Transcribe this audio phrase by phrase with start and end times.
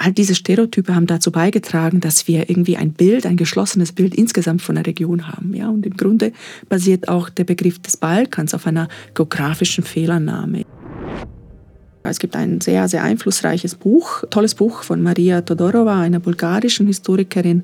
[0.00, 4.62] all diese Stereotype haben dazu beigetragen, dass wir irgendwie ein Bild, ein geschlossenes Bild insgesamt
[4.62, 5.54] von der Region haben.
[5.54, 5.68] Ja?
[5.68, 6.32] Und im Grunde
[6.70, 10.64] basiert auch der Begriff des Balkans auf einer geografischen Fehlannahme.
[12.02, 17.62] Es gibt ein sehr, sehr einflussreiches Buch, tolles Buch von Maria Todorova, einer bulgarischen Historikerin,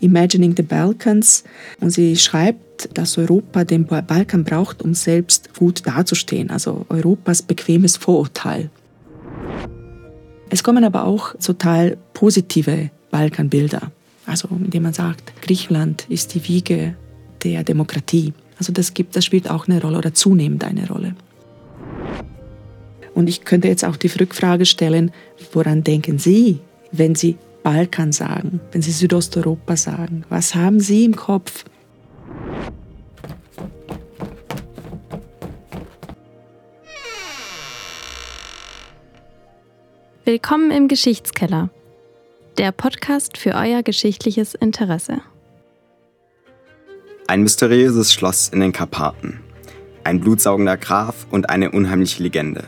[0.00, 1.44] Imagining the Balkans.
[1.80, 7.96] Und sie schreibt, dass Europa den Balkan braucht, um selbst gut dazustehen, also Europas bequemes
[7.96, 8.68] Vorurteil.
[10.52, 13.90] Es kommen aber auch total positive Balkanbilder.
[14.26, 16.94] Also indem man sagt, Griechenland ist die Wiege
[17.42, 18.34] der Demokratie.
[18.58, 21.16] Also das, gibt, das spielt auch eine Rolle oder zunehmend eine Rolle.
[23.14, 25.10] Und ich könnte jetzt auch die Rückfrage stellen,
[25.54, 26.58] woran denken Sie,
[26.92, 30.24] wenn Sie Balkan sagen, wenn Sie Südosteuropa sagen?
[30.28, 31.64] Was haben Sie im Kopf?
[40.24, 41.68] Willkommen im Geschichtskeller,
[42.56, 45.20] der Podcast für euer geschichtliches Interesse.
[47.26, 49.40] Ein mysteriöses Schloss in den Karpaten,
[50.04, 52.62] ein blutsaugender Graf und eine unheimliche Legende.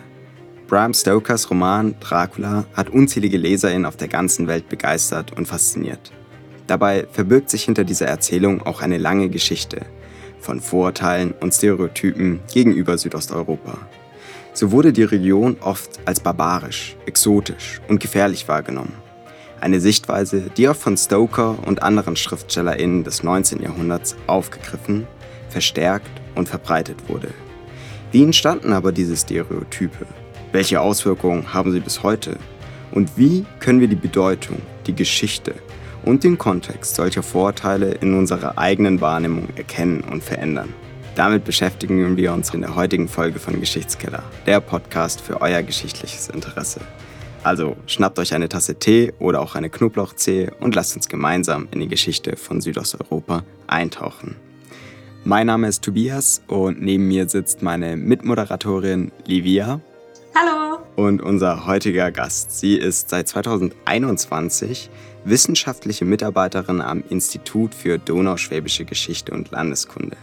[0.67, 6.11] Bram Stokers Roman Dracula hat unzählige LeserInnen auf der ganzen Welt begeistert und fasziniert.
[6.67, 9.86] Dabei verbirgt sich hinter dieser Erzählung auch eine lange Geschichte
[10.41, 13.79] von Vorurteilen und Stereotypen gegenüber Südosteuropa.
[14.57, 18.93] So wurde die Region oft als barbarisch, exotisch und gefährlich wahrgenommen.
[19.61, 23.63] Eine Sichtweise, die auch von Stoker und anderen SchriftstellerInnen des 19.
[23.63, 25.09] Jahrhunderts aufgegriffen,
[25.49, 27.31] verstärkt und verbreitet wurde.
[28.13, 30.07] Wie entstanden aber diese Stereotype?
[30.53, 32.37] Welche Auswirkungen haben sie bis heute?
[32.93, 35.57] Und wie können wir die Bedeutung, die Geschichte
[36.05, 40.73] und den Kontext solcher Vorurteile in unserer eigenen Wahrnehmung erkennen und verändern?
[41.15, 46.29] Damit beschäftigen wir uns in der heutigen Folge von Geschichtskeller, der Podcast für euer geschichtliches
[46.29, 46.81] Interesse.
[47.45, 51.79] Also schnappt euch eine Tasse Tee oder auch eine Knoblauchzehe und lasst uns gemeinsam in
[51.79, 54.35] die Geschichte von Südosteuropa eintauchen.
[55.23, 59.81] Mein Name ist Tobias und neben mir sitzt meine Mitmoderatorin Livia.
[60.35, 60.79] Hallo.
[60.96, 62.58] Und unser heutiger Gast.
[62.58, 64.91] Sie ist seit 2021
[65.25, 70.17] wissenschaftliche Mitarbeiterin am Institut für Donauschwäbische Geschichte und Landeskunde.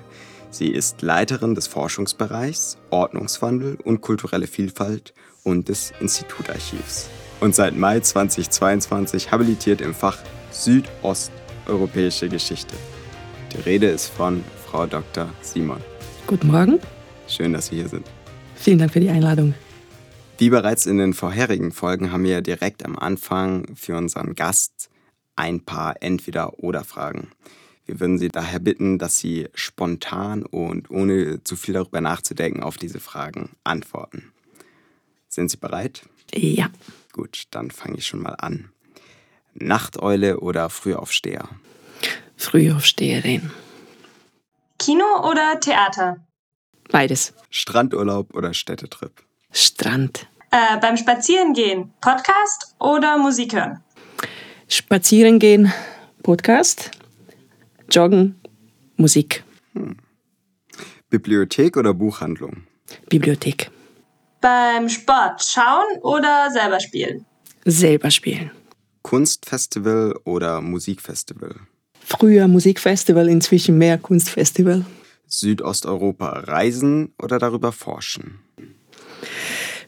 [0.51, 5.13] Sie ist Leiterin des Forschungsbereichs Ordnungswandel und kulturelle Vielfalt
[5.44, 7.09] und des Institutarchivs.
[7.39, 10.17] Und seit Mai 2022 habilitiert im Fach
[10.51, 12.75] Südosteuropäische Geschichte.
[13.53, 15.29] Die Rede ist von Frau Dr.
[15.41, 15.79] Simon.
[16.28, 16.79] Guten Morgen.
[17.29, 18.06] Schön, dass Sie hier sind.
[18.56, 19.53] Vielen Dank für die Einladung.
[20.38, 24.90] Wie bereits in den vorherigen Folgen haben wir direkt am Anfang für unseren Gast
[25.38, 27.29] ein paar Entweder-Oder-Fragen.
[27.86, 32.78] Wir würden Sie daher bitten, dass Sie spontan und ohne zu viel darüber nachzudenken auf
[32.78, 34.31] diese Fragen antworten.
[35.28, 36.03] Sind Sie bereit?
[36.34, 36.70] Ja.
[37.14, 38.70] Gut, dann fange ich schon mal an.
[39.53, 41.50] Nachteule oder Frühaufsteher?
[42.38, 43.52] Frühaufsteherin.
[44.80, 46.18] Kino oder Theater?
[46.90, 47.34] Beides.
[47.50, 49.24] Strandurlaub oder Städtetrip?
[49.52, 50.28] Strand.
[50.52, 53.84] Äh, beim Spazierengehen Podcast oder Musik hören?
[54.68, 55.72] Spazierengehen,
[56.24, 56.91] Podcast.
[57.91, 58.35] Joggen,
[58.96, 59.44] Musik.
[59.74, 59.97] Hm.
[61.09, 62.63] Bibliothek oder Buchhandlung?
[63.09, 63.69] Bibliothek.
[64.40, 67.25] Beim Sport schauen oder selber spielen?
[67.66, 68.52] Selber spielen.
[69.02, 71.56] Kunstfestival oder Musikfestival?
[72.00, 74.85] Früher Musikfestival, inzwischen mehr Kunstfestival.
[75.28, 78.40] Südosteuropa reisen oder darüber forschen?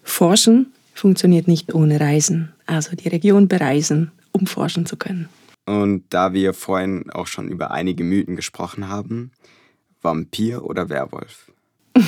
[0.04, 2.54] Forschen funktioniert nicht ohne Reisen.
[2.66, 5.30] Also die Region bereisen, um forschen zu können.
[5.66, 9.32] Und da wir vorhin auch schon über einige Mythen gesprochen haben,
[10.02, 11.52] Vampir oder Werwolf?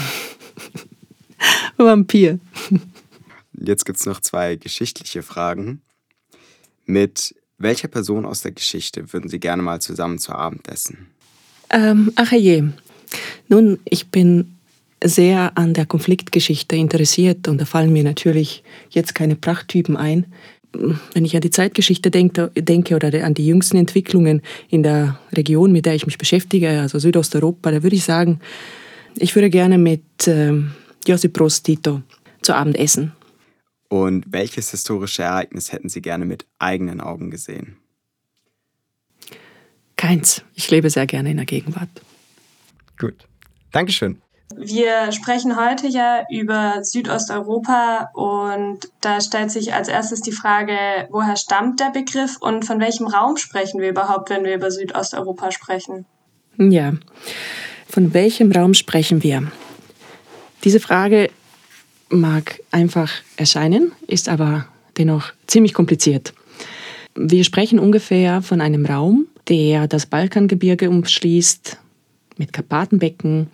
[1.77, 2.39] Vampir.
[3.53, 5.81] Jetzt gibt es noch zwei geschichtliche Fragen.
[6.85, 11.07] Mit welcher Person aus der Geschichte würden Sie gerne mal zusammen zu Abend essen?
[11.69, 12.63] Ähm, ach je.
[13.47, 14.55] Nun, ich bin
[15.03, 20.25] sehr an der Konfliktgeschichte interessiert und da fallen mir natürlich jetzt keine Prachttypen ein
[21.13, 25.72] wenn ich an die Zeitgeschichte denke, denke oder an die jüngsten Entwicklungen in der Region,
[25.72, 28.39] mit der ich mich beschäftige, also Südosteuropa, da würde ich sagen,
[29.18, 30.54] ich würde gerne mit äh,
[31.06, 32.01] Josip Broz Tito
[32.42, 33.13] zu Abend essen.
[33.88, 37.78] Und welches historische Ereignis hätten Sie gerne mit eigenen Augen gesehen?
[39.95, 40.44] Keins.
[40.56, 41.89] Ich lebe sehr gerne in der Gegenwart.
[42.98, 43.28] Gut.
[43.71, 44.21] Dankeschön.
[44.57, 50.78] Wir sprechen heute ja über Südosteuropa und da stellt sich als erstes die Frage,
[51.10, 55.52] woher stammt der Begriff und von welchem Raum sprechen wir überhaupt, wenn wir über Südosteuropa
[55.52, 56.06] sprechen?
[56.57, 56.94] Ja,
[57.88, 59.52] von welchem Raum sprechen wir?
[60.63, 61.30] Diese Frage
[62.10, 64.68] mag einfach erscheinen, ist aber
[64.98, 66.34] dennoch ziemlich kompliziert.
[67.13, 71.78] Wir sprechen ungefähr von einem Raum, der das Balkangebirge umschließt,
[72.38, 73.50] mit Karpatenbecken,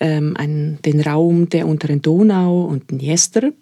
[0.00, 3.52] ähm, einen, den Raum der unteren Donau und Dniester.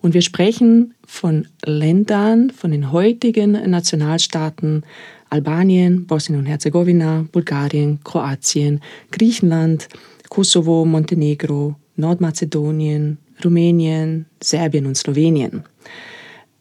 [0.00, 4.84] Und wir sprechen von Ländern, von den heutigen Nationalstaaten
[5.30, 8.80] Albanien, Bosnien und Herzegowina, Bulgarien, Kroatien,
[9.10, 9.88] Griechenland,
[10.28, 15.64] Kosovo, Montenegro, Nordmazedonien, Rumänien, Serbien und Slowenien.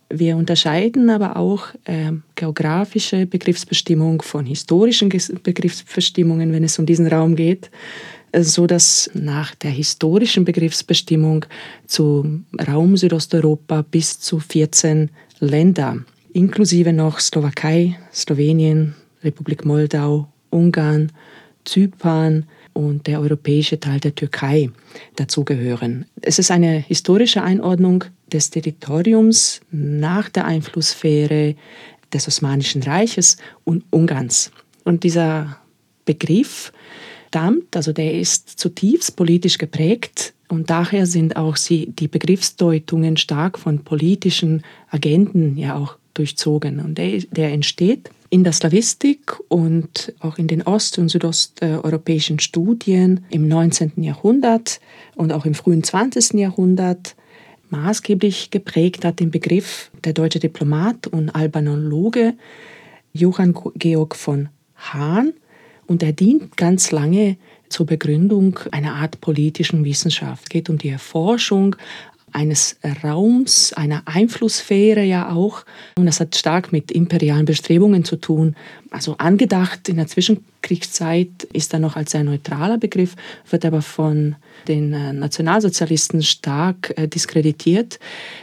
[0.10, 7.36] Wir unterscheiden aber auch äh, geografische Begriffsbestimmung von historischen Begriffsbestimmungen, wenn es um diesen Raum
[7.36, 7.72] geht,
[8.36, 11.46] so dass nach der historischen Begriffsbestimmung
[11.86, 15.10] zum Raum Südosteuropa bis zu 14
[15.40, 15.98] Länder,
[16.34, 21.12] inklusive noch Slowakei, Slowenien, Republik Moldau, Ungarn,
[21.66, 24.70] Zypern, und der europäische Teil der Türkei
[25.16, 26.06] dazugehören.
[26.22, 31.56] Es ist eine historische Einordnung des Territoriums nach der Einflusssphäre
[32.12, 34.52] des Osmanischen Reiches und Ungarns.
[34.84, 35.58] Und dieser
[36.06, 36.74] Begriff
[37.34, 43.58] stammt, also der ist zutiefst politisch geprägt und daher sind auch sie, die Begriffsdeutungen stark
[43.58, 46.80] von politischen Agenten ja auch durchzogen.
[46.80, 53.26] Und der, der entsteht in der Slavistik und auch in den ost- und südosteuropäischen Studien
[53.32, 53.94] im 19.
[54.04, 54.80] Jahrhundert
[55.16, 56.34] und auch im frühen 20.
[56.34, 57.16] Jahrhundert
[57.72, 62.36] maßgeblich geprägt hat den Begriff der deutsche Diplomat und Albanologe
[63.12, 65.34] Johann Georg von Hahn
[65.88, 67.38] und er dient ganz lange
[67.70, 70.44] zur Begründung einer Art politischen Wissenschaft.
[70.44, 71.76] Es geht um die Erforschung
[72.34, 75.64] eines Raums, einer Einflusssphäre ja auch.
[75.98, 78.56] Und das hat stark mit imperialen Bestrebungen zu tun.
[78.94, 83.16] Also angedacht in der Zwischenkriegszeit ist er noch als sehr neutraler Begriff,
[83.50, 84.36] wird aber von
[84.68, 88.00] den äh, Nationalsozialisten stark äh, diskreditiert.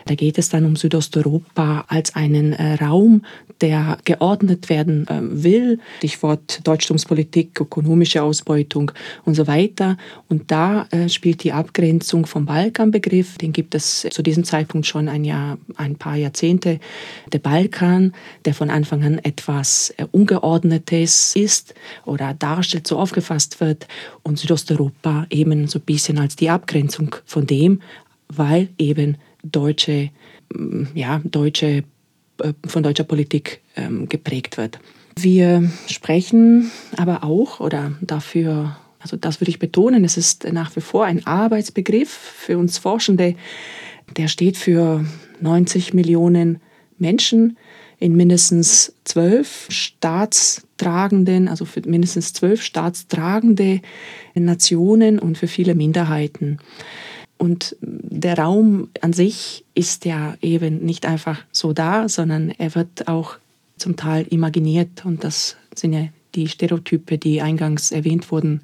[0.06, 3.22] Da geht es dann um Südosteuropa als einen äh, Raum,
[3.60, 5.80] der geordnet werden will.
[5.98, 8.90] Stichwort Deutschtumspolitik, ökonomische Ausbeutung
[9.26, 9.98] und so weiter.
[10.30, 15.26] Und da spielt die Abgrenzung vom Balkanbegriff, den gibt es zu diesem Zeitpunkt schon ein,
[15.26, 16.80] Jahr, ein paar Jahrzehnte.
[17.34, 18.14] Der Balkan,
[18.46, 19.92] der von Anfang an etwas
[20.40, 23.86] Ungeordnetes ist oder darstellt, so aufgefasst wird.
[24.22, 27.80] Und Südosteuropa eben so ein bisschen bisschen als die Abgrenzung von dem,
[28.28, 30.10] weil eben deutsche,
[30.52, 31.84] mm, ja, deutsche,
[32.38, 34.78] äh, von deutscher Politik ähm, geprägt wird.
[35.18, 40.80] Wir sprechen aber auch, oder dafür, also das würde ich betonen, es ist nach wie
[40.80, 43.34] vor ein Arbeitsbegriff für uns Forschende,
[44.16, 45.04] der steht für
[45.40, 46.60] 90 Millionen
[46.98, 47.56] Menschen
[48.00, 53.80] in mindestens zwölf staatstragenden, also für mindestens zwölf staatstragende
[54.34, 56.58] Nationen und für viele Minderheiten.
[57.36, 63.06] Und der Raum an sich ist ja eben nicht einfach so da, sondern er wird
[63.06, 63.36] auch
[63.76, 65.04] zum Teil imaginiert.
[65.04, 68.62] Und das sind ja die Stereotype, die eingangs erwähnt wurden.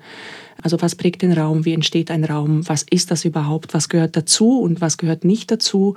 [0.62, 4.16] Also was prägt den Raum, wie entsteht ein Raum, was ist das überhaupt, was gehört
[4.16, 5.96] dazu und was gehört nicht dazu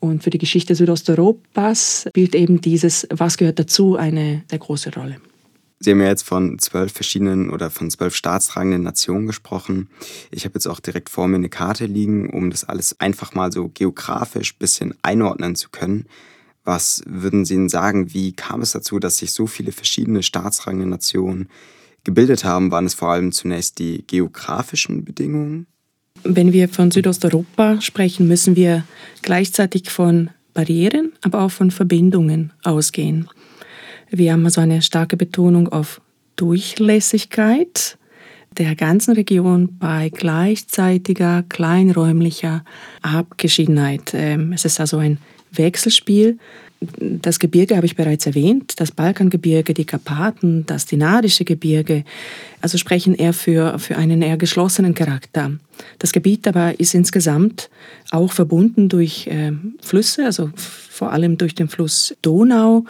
[0.00, 5.16] und für die Geschichte Südosteuropas spielt eben dieses, was gehört dazu, eine sehr große Rolle.
[5.78, 9.90] Sie haben ja jetzt von zwölf verschiedenen oder von zwölf staatstragenden Nationen gesprochen.
[10.30, 13.52] Ich habe jetzt auch direkt vor mir eine Karte liegen, um das alles einfach mal
[13.52, 16.06] so geografisch ein bisschen einordnen zu können.
[16.64, 20.86] Was würden Sie denn sagen, wie kam es dazu, dass sich so viele verschiedene staatstragende
[20.86, 21.48] Nationen
[22.04, 22.70] gebildet haben?
[22.70, 25.66] Waren es vor allem zunächst die geografischen Bedingungen?
[26.24, 28.84] Wenn wir von Südosteuropa sprechen, müssen wir
[29.22, 33.28] gleichzeitig von Barrieren, aber auch von Verbindungen ausgehen.
[34.10, 36.00] Wir haben also eine starke Betonung auf
[36.36, 37.98] Durchlässigkeit
[38.58, 42.64] der ganzen Region bei gleichzeitiger kleinräumlicher
[43.02, 44.12] Abgeschiedenheit.
[44.14, 45.18] Ähm, es ist also ein
[45.58, 46.38] Wechselspiel
[46.98, 52.04] das Gebirge habe ich bereits erwähnt, das Balkangebirge, die Karpaten, das Dinadische Gebirge,
[52.60, 55.52] also sprechen eher für, für einen eher geschlossenen Charakter.
[55.98, 57.70] Das Gebiet aber ist insgesamt
[58.10, 62.84] auch verbunden durch äh, Flüsse, also vor allem durch den Fluss Donau,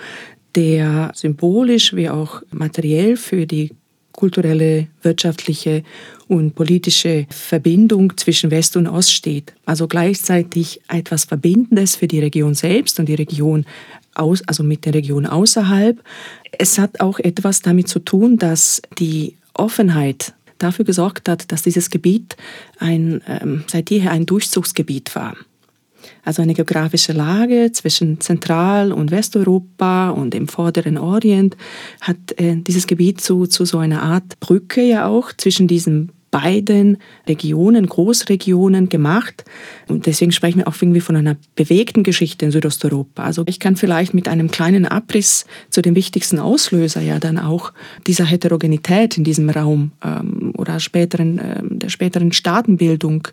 [0.57, 3.73] der symbolisch wie auch materiell für die
[4.17, 5.85] kulturelle, wirtschaftliche
[6.27, 9.53] und politische Verbindung zwischen West und Ost steht.
[9.65, 13.65] Also gleichzeitig etwas Verbindendes für die Region selbst und die Region
[14.15, 16.03] aus, also mit der Region außerhalb.
[16.59, 21.91] Es hat auch etwas damit zu tun, dass die Offenheit dafür gesorgt hat, dass dieses
[21.91, 22.37] Gebiet
[22.79, 25.37] ein, ähm, seit jeher ein Durchzugsgebiet war
[26.25, 31.57] also eine geografische Lage zwischen Zentral- und Westeuropa und dem vorderen Orient,
[32.01, 36.99] hat äh, dieses Gebiet zu, zu so einer Art Brücke ja auch zwischen diesem beiden
[37.27, 39.45] Regionen, Großregionen gemacht.
[39.89, 43.25] Und deswegen sprechen wir auch irgendwie von einer bewegten Geschichte in Südosteuropa.
[43.25, 47.73] Also ich kann vielleicht mit einem kleinen Abriss zu dem wichtigsten Auslöser ja dann auch
[48.07, 53.29] dieser Heterogenität in diesem Raum ähm, oder späteren, äh, der späteren Staatenbildung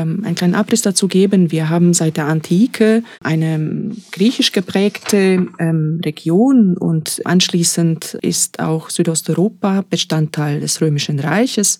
[0.00, 1.50] einen kleinen Abriss dazu geben.
[1.50, 9.84] Wir haben seit der Antike eine griechisch geprägte ähm, Region und anschließend ist auch Südosteuropa
[9.88, 11.78] Bestandteil des Römischen Reiches.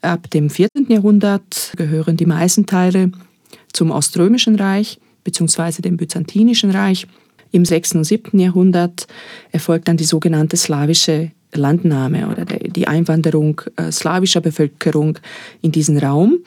[0.00, 0.86] Ab dem 14.
[0.88, 3.10] Jahrhundert gehören die meisten Teile
[3.72, 5.82] zum Oströmischen Reich bzw.
[5.82, 7.06] dem Byzantinischen Reich.
[7.50, 7.94] Im 6.
[7.94, 8.38] und 7.
[8.38, 9.06] Jahrhundert
[9.52, 15.18] erfolgt dann die sogenannte slawische Landnahme oder die Einwanderung äh, slawischer Bevölkerung
[15.62, 16.38] in diesen Raum.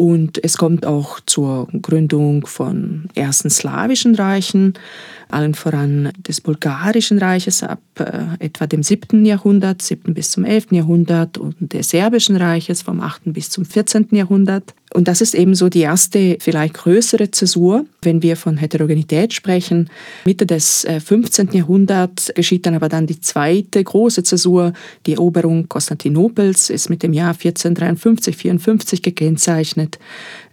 [0.00, 4.72] Und es kommt auch zur Gründung von ersten slawischen Reichen,
[5.28, 9.26] allen voran des Bulgarischen Reiches ab äh, etwa dem 7.
[9.26, 10.14] Jahrhundert, 7.
[10.14, 10.68] bis zum 11.
[10.72, 13.24] Jahrhundert und des Serbischen Reiches vom 8.
[13.26, 14.08] bis zum 14.
[14.12, 14.74] Jahrhundert.
[14.92, 19.88] Und das ist ebenso die erste, vielleicht größere Zäsur, wenn wir von Heterogenität sprechen.
[20.24, 21.48] Mitte des 15.
[21.48, 24.72] Äh, Jahrhunderts geschieht dann aber dann die zweite große Zäsur.
[25.06, 30.00] Die Eroberung Konstantinopels ist mit dem Jahr 1453, 54 gekennzeichnet.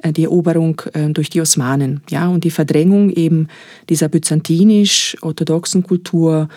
[0.03, 3.47] Äh, die Eroberung äh, durch die Osmanen, ja, und die Verdrängung eben
[3.89, 6.47] dieser byzantinisch-orthodoxen Kultur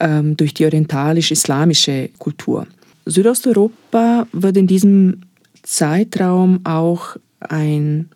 [0.00, 2.66] ähm, durch die orientalisch-islamische Kultur.
[3.06, 5.22] Südosteuropa wird in diesem
[5.62, 8.08] Zeitraum auch ein,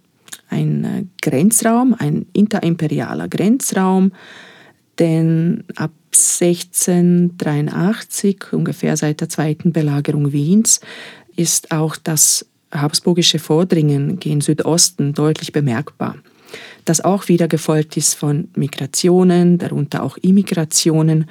[0.48, 4.12] ein äh, Grenzraum, ein interimperialer Grenzraum,
[4.98, 10.80] denn ab 1683, ungefähr seit der zweiten Belagerung Wiens,
[11.36, 16.14] ist auch das habsburgische Vordringen gen Südosten deutlich bemerkbar.
[16.84, 21.26] Das auch wieder gefolgt ist von Migrationen, darunter auch Immigrationen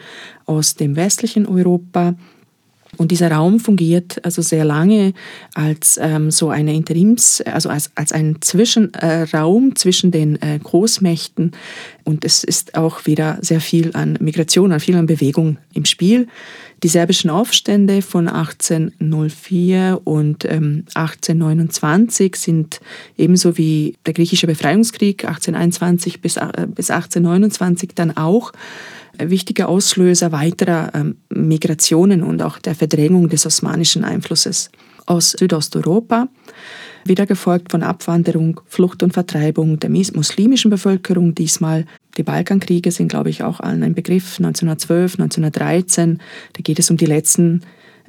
[0.46, 2.16] aus dem westlichen Europa,
[2.98, 5.14] und dieser Raum fungiert also sehr lange
[5.54, 11.52] als ähm, so eine Interims, also als, als ein Zwischenraum äh, zwischen den äh, Großmächten.
[12.04, 16.28] Und es ist auch wieder sehr viel an Migration, an viel an Bewegung im Spiel.
[16.84, 22.82] Die serbischen Aufstände von 1804 und ähm, 1829 sind
[23.18, 28.52] ebenso wie der griechische Befreiungskrieg 1821 bis, äh, bis 1829 dann auch
[29.18, 34.70] wichtiger Auslöser weiterer ähm, Migrationen und auch der Verdrängung des osmanischen Einflusses
[35.06, 36.28] aus Südosteuropa,
[37.06, 41.36] wieder gefolgt von Abwanderung, Flucht und Vertreibung der muslimischen Bevölkerung.
[41.36, 41.86] Diesmal
[42.18, 44.40] die Balkankriege sind, glaube ich, auch allen ein Begriff.
[44.40, 46.20] 1912, 1913,
[46.54, 47.62] da geht es um die letzten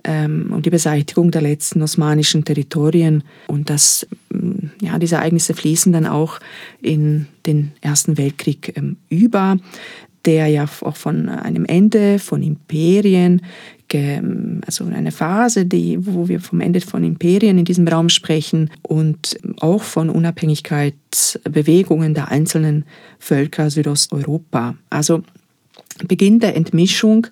[0.04, 3.25] ähm, um die Beseitigung der letzten osmanischen Territorien.
[3.46, 4.06] Und das,
[4.82, 6.40] ja, diese Ereignisse fließen dann auch
[6.82, 9.56] in den Ersten Weltkrieg ähm, über
[10.25, 13.42] der ja auch von einem Ende von Imperien,
[13.93, 19.38] also eine Phase, die, wo wir vom Ende von Imperien in diesem Raum sprechen und
[19.61, 22.85] auch von Unabhängigkeitsbewegungen der einzelnen
[23.19, 24.75] Völker Südosteuropa.
[24.91, 25.23] Also
[26.09, 27.29] Beginn der Entmischung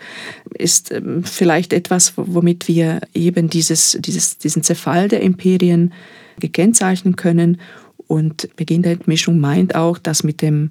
[0.57, 5.93] ist ähm, vielleicht etwas, womit wir eben dieses, dieses, diesen Zerfall der Imperien
[6.39, 7.59] gekennzeichnen können.
[8.13, 10.71] Und Beginn der Entmischung meint auch, dass mit dem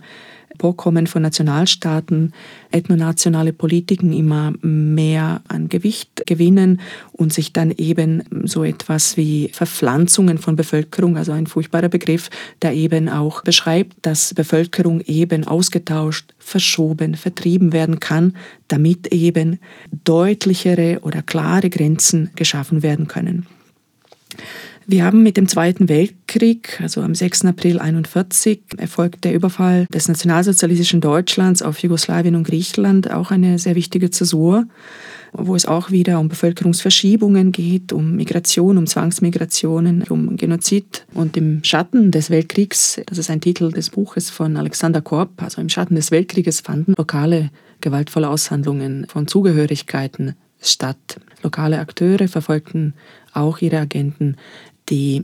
[0.59, 2.33] Vorkommen von Nationalstaaten
[2.69, 6.81] ethnonationale Politiken immer mehr an Gewicht gewinnen
[7.13, 12.29] und sich dann eben so etwas wie Verpflanzungen von Bevölkerung, also ein furchtbarer Begriff,
[12.61, 18.35] der eben auch beschreibt, dass Bevölkerung eben ausgetauscht, verschoben, vertrieben werden kann,
[18.67, 19.57] damit eben
[20.03, 23.47] deutlichere oder klare Grenzen geschaffen werden können.
[24.87, 27.45] Wir haben mit dem Zweiten Weltkrieg, also am 6.
[27.45, 33.75] April 1941, erfolgt der Überfall des nationalsozialistischen Deutschlands auf Jugoslawien und Griechenland, auch eine sehr
[33.75, 34.65] wichtige Zäsur,
[35.33, 41.05] wo es auch wieder um Bevölkerungsverschiebungen geht, um Migration, um Zwangsmigrationen, um Genozid.
[41.13, 45.61] Und im Schatten des Weltkriegs, das ist ein Titel des Buches von Alexander Korb, also
[45.61, 51.19] im Schatten des Weltkrieges fanden lokale gewaltvolle Aushandlungen von Zugehörigkeiten statt.
[51.43, 52.93] Lokale Akteure verfolgten
[53.33, 54.35] auch ihre Agenten
[54.91, 55.23] die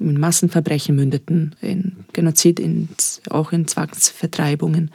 [0.00, 2.88] in Massenverbrechen mündeten, in Genozid, in,
[3.30, 4.90] auch in Zwangsvertreibungen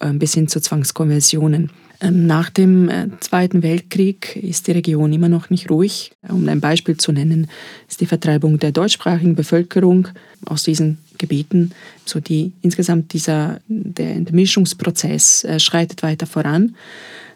[0.00, 1.70] äh, bis hin zu Zwangskonversionen.
[2.00, 6.12] Ähm, nach dem äh, Zweiten Weltkrieg ist die Region immer noch nicht ruhig.
[6.28, 7.48] Um ein Beispiel zu nennen,
[7.88, 10.08] ist die Vertreibung der deutschsprachigen Bevölkerung
[10.44, 11.72] aus diesen Gebieten,
[12.04, 16.76] so die insgesamt dieser der Entmischungsprozess äh, schreitet weiter voran.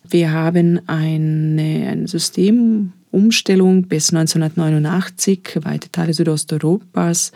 [0.09, 7.33] Wir haben eine, ein System Umstellung bis 1989, weite Teile Südosteuropas,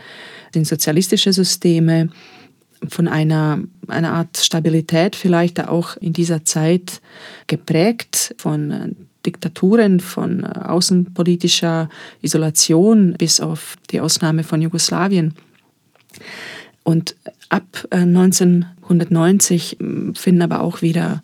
[0.53, 2.11] sind sozialistische Systeme
[2.89, 7.01] von einer, einer Art Stabilität vielleicht auch in dieser Zeit
[7.47, 11.89] geprägt von Diktaturen, von äh, außenpolitischer
[12.23, 15.35] Isolation bis auf die Ausnahme von Jugoslawien.
[16.83, 17.17] Und
[17.49, 21.23] ab 1990 äh, finden aber auch wieder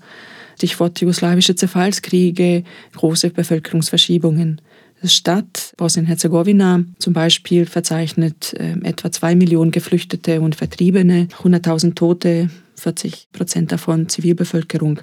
[0.61, 2.65] Stichwort jugoslawische Zerfallskriege,
[2.95, 4.61] große Bevölkerungsverschiebungen
[5.03, 5.73] statt.
[5.79, 13.73] Bosnien-Herzegowina zum Beispiel verzeichnet äh, etwa zwei Millionen Geflüchtete und Vertriebene, 100.000 Tote, 40 Prozent
[13.73, 15.01] davon Zivilbevölkerung.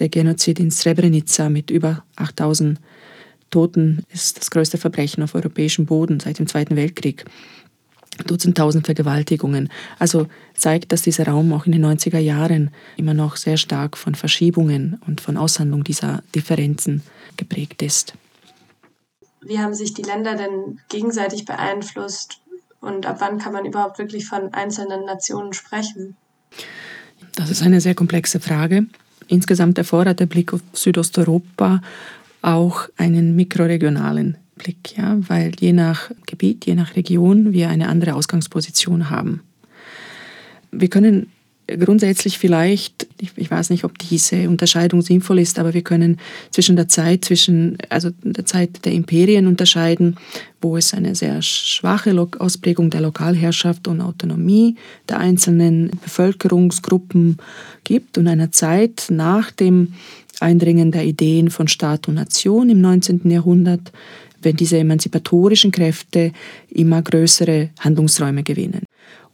[0.00, 2.80] Der Genozid in Srebrenica mit über 8000
[3.50, 7.26] Toten ist das größte Verbrechen auf europäischem Boden seit dem Zweiten Weltkrieg.
[8.26, 9.70] Dutzendtausend Vergewaltigungen.
[9.98, 14.14] Also zeigt, dass dieser Raum auch in den 90er Jahren immer noch sehr stark von
[14.14, 17.02] Verschiebungen und von Aushandlung dieser Differenzen
[17.36, 18.14] geprägt ist.
[19.40, 22.40] Wie haben sich die Länder denn gegenseitig beeinflusst
[22.80, 26.16] und ab wann kann man überhaupt wirklich von einzelnen Nationen sprechen?
[27.34, 28.86] Das ist eine sehr komplexe Frage.
[29.28, 31.82] Insgesamt erfordert der Blick auf Südosteuropa
[32.42, 38.14] auch einen mikroregionalen Blick, ja, weil je nach Gebiet, je nach Region wir eine andere
[38.14, 39.42] Ausgangsposition haben.
[40.70, 41.28] Wir können
[41.76, 46.18] grundsätzlich vielleicht, ich, ich, weiß nicht, ob diese Unterscheidung sinnvoll ist, aber wir können
[46.50, 50.16] zwischen der Zeit, zwischen, also der Zeit der Imperien unterscheiden,
[50.62, 54.76] wo es eine sehr schwache Ausprägung der Lokalherrschaft und Autonomie
[55.08, 57.36] der einzelnen Bevölkerungsgruppen
[57.84, 59.94] gibt und einer Zeit nach dem
[60.40, 63.28] Eindringen der Ideen von Staat und Nation im 19.
[63.30, 63.92] Jahrhundert,
[64.42, 66.32] wenn diese emanzipatorischen Kräfte
[66.68, 68.82] immer größere Handlungsräume gewinnen.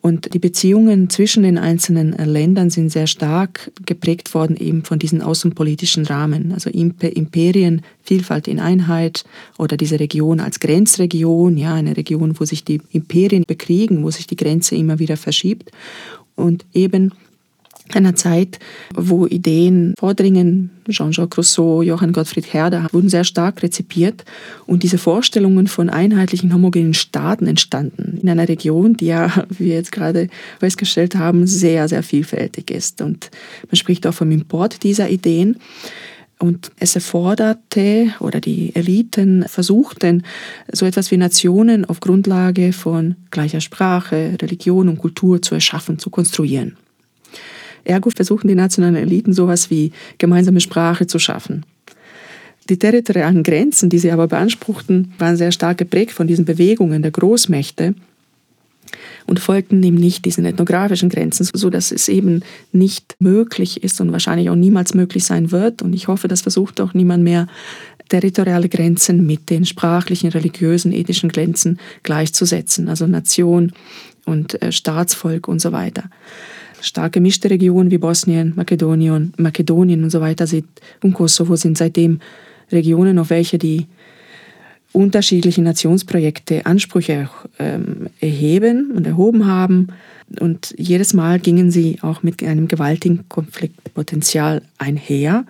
[0.05, 5.23] Und die Beziehungen zwischen den einzelnen Ländern sind sehr stark geprägt worden eben von diesen
[5.23, 6.53] außenpolitischen Rahmen.
[6.53, 9.25] Also Imperien, Vielfalt in Einheit
[9.57, 14.27] oder diese Region als Grenzregion, ja, eine Region, wo sich die Imperien bekriegen, wo sich
[14.27, 15.71] die Grenze immer wieder verschiebt.
[16.35, 17.13] Und eben
[17.93, 18.59] einer Zeit,
[18.95, 24.25] wo Ideen vordringen, Jean-Jacques Rousseau, Johann Gottfried Herder, wurden sehr stark rezipiert
[24.67, 29.75] und diese Vorstellungen von einheitlichen, homogenen Staaten entstanden in einer Region, die ja, wie wir
[29.75, 30.29] jetzt gerade
[30.61, 33.03] festgestellt haben, sehr, sehr vielfältig ist.
[33.03, 33.31] Und
[33.69, 35.59] man spricht auch vom Import dieser Ideen.
[36.41, 40.25] Und es erforderte oder die Eliten versuchten,
[40.71, 46.11] so etwas wie Nationen auf Grundlage von gleicher Sprache, Religion und Kultur zu erschaffen, zu
[46.11, 46.77] konstruieren.
[47.85, 51.65] Ergo versuchen die nationalen Eliten sowas wie gemeinsame Sprache zu schaffen.
[52.69, 57.11] Die territorialen Grenzen, die sie aber beanspruchten, waren sehr stark geprägt von diesen Bewegungen der
[57.11, 57.95] Großmächte
[59.27, 62.43] und folgten eben nicht diesen ethnografischen Grenzen, so dass es eben
[62.73, 65.83] nicht möglich ist und wahrscheinlich auch niemals möglich sein wird.
[65.83, 67.49] Und ich hoffe, das versucht auch niemand mehr,
[68.09, 73.73] territoriale Grenzen mit den sprachlichen, religiösen, ethischen Grenzen gleichzusetzen, also Nation
[74.27, 76.05] und äh, Staatsvolk und so weiter
[76.85, 80.67] stark gemischte Regionen wie Bosnien, Makedonien, Makedonien und so weiter sind,
[81.03, 82.21] und Kosovo sind seitdem
[82.71, 83.87] Regionen, auf welche die
[84.93, 89.89] unterschiedlichen Nationsprojekte Ansprüche ähm, erheben und erhoben haben.
[90.41, 95.45] Und jedes Mal gingen sie auch mit einem gewaltigen Konfliktpotenzial einher.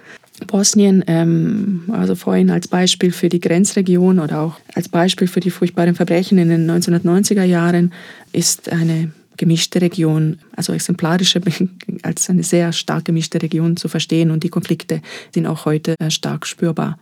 [0.46, 5.50] Bosnien, ähm, also vorhin als Beispiel für die Grenzregion oder auch als Beispiel für die
[5.50, 7.92] furchtbaren Verbrechen in den 1990er Jahren,
[8.32, 11.40] ist eine gemischte Region, also exemplarische
[12.02, 16.10] als eine sehr stark gemischte Region zu verstehen und die Konflikte sind auch heute äh,
[16.10, 16.98] stark spürbar.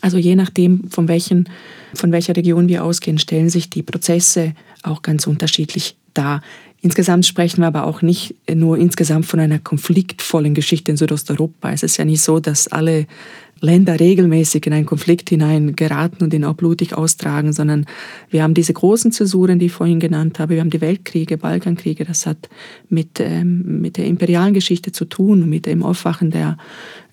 [0.00, 1.48] Also je nachdem, von, welchen,
[1.94, 6.42] von welcher Region wir ausgehen, stellen sich die Prozesse auch ganz unterschiedlich dar.
[6.82, 11.72] Insgesamt sprechen wir aber auch nicht nur insgesamt von einer konfliktvollen Geschichte in Südosteuropa.
[11.72, 13.06] Es ist ja nicht so, dass alle
[13.60, 17.84] Länder regelmäßig in einen Konflikt hinein geraten und ihn auch blutig austragen, sondern
[18.30, 20.54] wir haben diese großen Zäsuren, die ich vorhin genannt habe.
[20.54, 22.06] Wir haben die Weltkriege, Balkankriege.
[22.06, 22.48] Das hat
[22.88, 26.56] mit, ähm, mit der imperialen Geschichte zu tun, mit dem Aufwachen der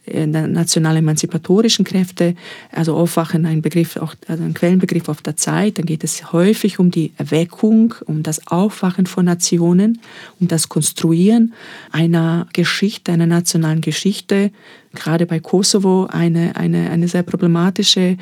[0.08, 2.36] national-emanzipatorischen Kräfte,
[2.72, 6.80] also Aufwachen, ein Begriff, auch, also ein Quellenbegriff auf der Zeit, dann geht es häufig
[6.80, 10.00] um die Erweckung, um das Aufwachen von Nationen,
[10.39, 11.54] um das Konstruieren
[11.91, 14.52] einer Geschichte, einer nationalen Geschichte,
[14.93, 18.17] gerade bei Kosovo eine, eine, eine sehr problematische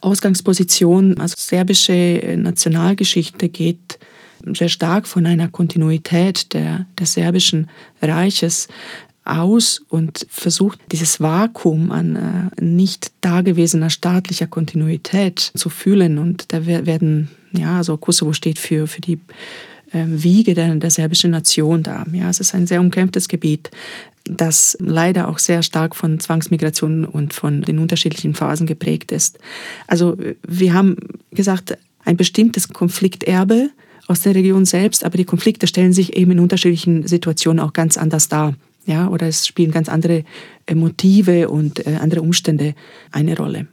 [0.00, 3.98] Ausgangsposition, also serbische Nationalgeschichte geht
[4.54, 7.68] sehr stark von einer Kontinuität der, des serbischen
[8.00, 8.68] Reiches
[9.26, 16.18] aus und versucht, dieses Vakuum an äh, nicht dagewesener staatlicher Kontinuität zu fühlen.
[16.18, 19.18] Und da werden, ja, also Kosovo steht für, für die
[19.92, 22.04] äh, Wiege der, der serbischen Nation da.
[22.12, 23.70] Ja, es ist ein sehr umkämpftes Gebiet,
[24.24, 29.38] das leider auch sehr stark von Zwangsmigration und von den unterschiedlichen Phasen geprägt ist.
[29.86, 30.96] Also wir haben
[31.30, 33.70] gesagt, ein bestimmtes Konflikterbe
[34.06, 37.98] aus der Region selbst, aber die Konflikte stellen sich eben in unterschiedlichen Situationen auch ganz
[37.98, 38.54] anders dar.
[38.86, 40.24] Ja, oder es spielen ganz andere
[40.66, 42.74] äh, Motive und äh, andere Umstände
[43.10, 43.66] eine Rolle.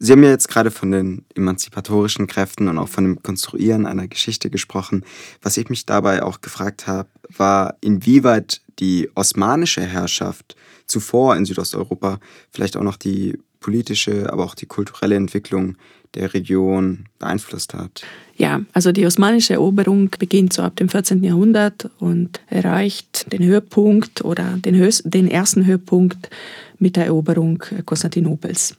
[0.00, 4.06] Sie haben ja jetzt gerade von den emanzipatorischen Kräften und auch von dem Konstruieren einer
[4.06, 5.04] Geschichte gesprochen.
[5.42, 10.54] Was ich mich dabei auch gefragt habe, war, inwieweit die osmanische Herrschaft
[10.86, 12.20] zuvor in Südosteuropa
[12.52, 15.76] vielleicht auch noch die politische, aber auch die kulturelle Entwicklung
[16.14, 18.02] der Region beeinflusst hat.
[18.36, 21.22] Ja, also die osmanische Eroberung beginnt so ab dem 14.
[21.22, 26.30] Jahrhundert und erreicht den Höhepunkt oder den, höchst, den ersten Höhepunkt
[26.78, 28.76] mit der Eroberung Konstantinopels.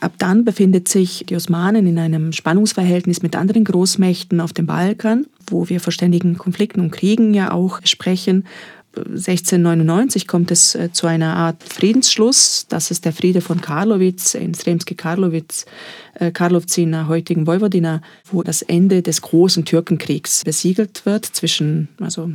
[0.00, 5.26] Ab dann befindet sich die Osmanen in einem Spannungsverhältnis mit anderen Großmächten auf dem Balkan,
[5.46, 8.44] wo wir vor ständigen Konflikten und Kriegen ja auch sprechen
[8.96, 12.66] 1699 kommt es äh, zu einer Art Friedensschluss.
[12.68, 15.66] Das ist der Friede von Karlowitz in Sremski Karlowitz,
[16.14, 21.88] äh, Karlovci in der heutigen Vojvodina, wo das Ende des großen Türkenkriegs besiegelt wird zwischen,
[22.00, 22.30] also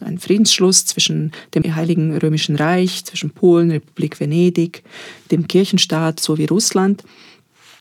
[0.00, 4.82] ein Friedensschluss zwischen dem Heiligen Römischen Reich, zwischen Polen, Republik Venedig,
[5.30, 7.04] dem Kirchenstaat sowie Russland.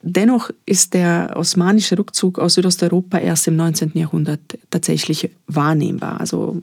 [0.01, 3.91] Dennoch ist der osmanische Rückzug aus Südosteuropa erst im 19.
[3.95, 6.19] Jahrhundert tatsächlich wahrnehmbar.
[6.19, 6.61] Also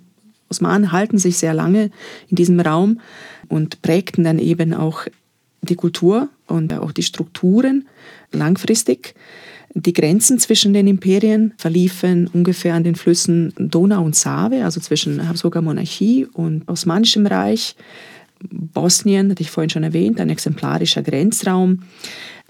[0.54, 1.90] Osmanen halten sich sehr lange
[2.28, 3.00] in diesem Raum
[3.48, 5.06] und prägten dann eben auch
[5.62, 7.88] die Kultur und auch die Strukturen
[8.32, 9.14] langfristig.
[9.74, 15.28] Die Grenzen zwischen den Imperien verliefen ungefähr an den Flüssen Donau und Save, also zwischen
[15.28, 17.74] Habsburger Monarchie und Osmanischem Reich.
[18.50, 21.82] Bosnien, hatte ich vorhin schon erwähnt, ein exemplarischer Grenzraum.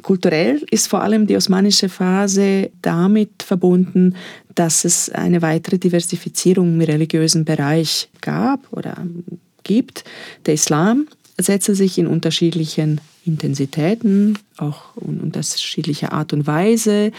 [0.02, 4.14] Kulturell ist vor allem die osmanische Phase damit verbunden,
[4.54, 8.96] dass es eine weitere Diversifizierung im religiösen Bereich gab oder
[9.62, 10.04] gibt.
[10.46, 11.06] Der Islam
[11.38, 17.10] setzte sich in unterschiedlichen Intensitäten, auch in unterschiedlicher Art und Weise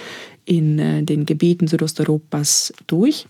[0.45, 3.27] in äh, den Gebieten Südosteuropas durch.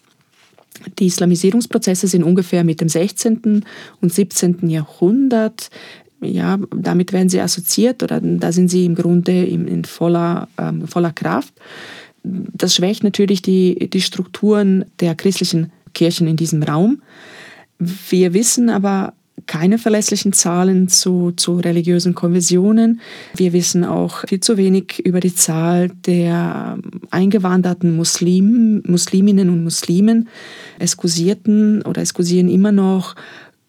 [0.99, 3.63] Die Islamisierungsprozesse sind ungefähr mit dem 16.
[4.01, 4.69] und 17.
[4.69, 5.69] Jahrhundert
[6.21, 10.87] ja, damit werden sie assoziiert oder da sind sie im Grunde in, in voller, ähm,
[10.87, 11.53] voller Kraft.
[12.23, 17.01] Das schwächt natürlich die, die Strukturen der christlichen Kirchen in diesem Raum.
[17.77, 19.13] Wir wissen aber
[19.47, 23.01] keine verlässlichen Zahlen zu, zu religiösen Konversionen.
[23.35, 26.77] Wir wissen auch viel zu wenig über die Zahl der
[27.11, 30.29] eingewanderten Muslim, Musliminnen und Muslimen.
[30.79, 33.15] Es kursierten oder es kursieren immer noch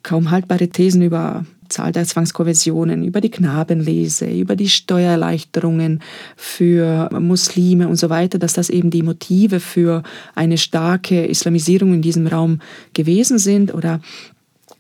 [0.02, 6.00] kaum haltbare Thesen über Zahl der Zwangskonversionen, über die Knabenlese, über die Steuererleichterungen
[6.36, 10.04] für Muslime und so weiter, dass das eben die Motive für
[10.36, 12.60] eine starke Islamisierung in diesem Raum
[12.94, 14.00] gewesen sind oder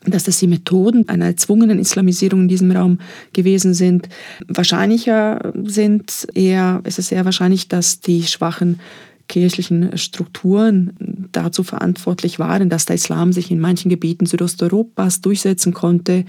[0.06, 2.98] dass das die Methoden einer erzwungenen Islamisierung in diesem Raum
[3.32, 4.08] gewesen sind.
[4.48, 8.80] Wahrscheinlicher sind eher, es ist sehr wahrscheinlich, dass die schwachen
[9.28, 16.24] kirchlichen Strukturen dazu verantwortlich waren, dass der Islam sich in manchen Gebieten Südosteuropas durchsetzen konnte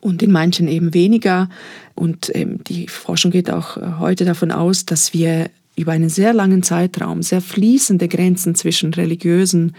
[0.00, 1.48] und in manchen eben weniger.
[1.94, 6.62] Und ähm, die Forschung geht auch heute davon aus, dass wir über einen sehr langen
[6.62, 9.74] Zeitraum sehr fließende Grenzen zwischen religiösen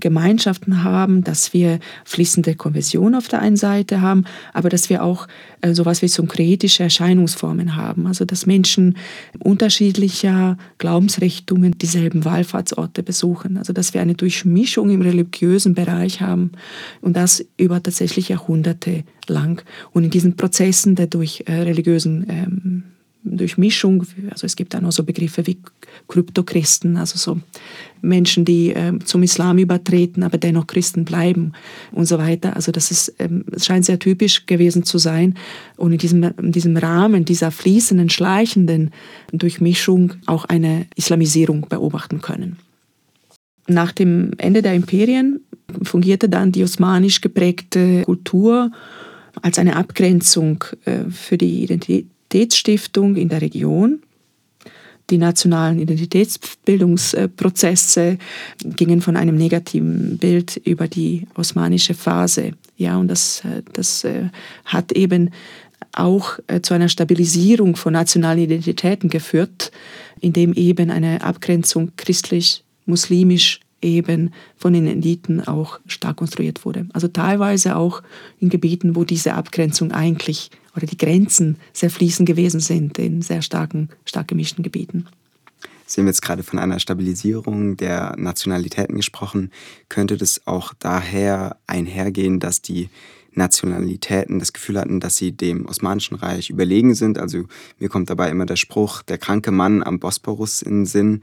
[0.00, 5.28] Gemeinschaften haben, dass wir fließende Konversion auf der einen Seite haben, aber dass wir auch
[5.62, 8.96] äh, sowas wie synkretische Erscheinungsformen haben, also dass Menschen
[9.38, 16.52] unterschiedlicher Glaubensrichtungen dieselben Wallfahrtsorte besuchen, also dass wir eine Durchmischung im religiösen Bereich haben
[17.00, 19.62] und das über tatsächlich Jahrhunderte lang.
[19.92, 22.82] Und in diesen Prozessen der durch äh, religiösen ähm,
[23.22, 25.58] Durchmischung, also es gibt da noch so Begriffe wie
[26.08, 27.40] Kryptochristen, also so
[28.00, 31.52] Menschen, die äh, zum Islam übertreten, aber dennoch Christen bleiben
[31.92, 32.56] und so weiter.
[32.56, 35.34] Also das ist, ähm, scheint sehr typisch gewesen zu sein
[35.76, 38.90] und in diesem, in diesem Rahmen dieser fließenden, schleichenden
[39.32, 42.56] Durchmischung auch eine Islamisierung beobachten können.
[43.68, 45.40] Nach dem Ende der Imperien
[45.82, 48.72] fungierte dann die osmanisch geprägte Kultur
[49.42, 54.00] als eine Abgrenzung äh, für die Identität Identitätsstiftung in der Region.
[55.10, 58.16] Die nationalen Identitätsbildungsprozesse
[58.64, 62.52] gingen von einem negativen Bild über die osmanische Phase.
[62.76, 64.28] Ja, und das, das äh,
[64.64, 65.30] hat eben
[65.92, 69.72] auch äh, zu einer Stabilisierung von nationalen Identitäten geführt,
[70.20, 76.86] indem eben eine Abgrenzung christlich-muslimisch eben von den Eliten auch stark konstruiert wurde.
[76.92, 78.04] Also teilweise auch
[78.38, 83.42] in Gebieten, wo diese Abgrenzung eigentlich oder die Grenzen sehr fließend gewesen sind in sehr
[83.42, 85.06] starken, stark gemischten Gebieten.
[85.86, 89.50] Sie haben jetzt gerade von einer Stabilisierung der Nationalitäten gesprochen.
[89.88, 92.88] Könnte das auch daher einhergehen, dass die
[93.32, 97.18] Nationalitäten das Gefühl hatten, dass sie dem Osmanischen Reich überlegen sind.
[97.18, 97.44] Also
[97.78, 101.22] mir kommt dabei immer der Spruch, der kranke Mann am Bosporus in den Sinn,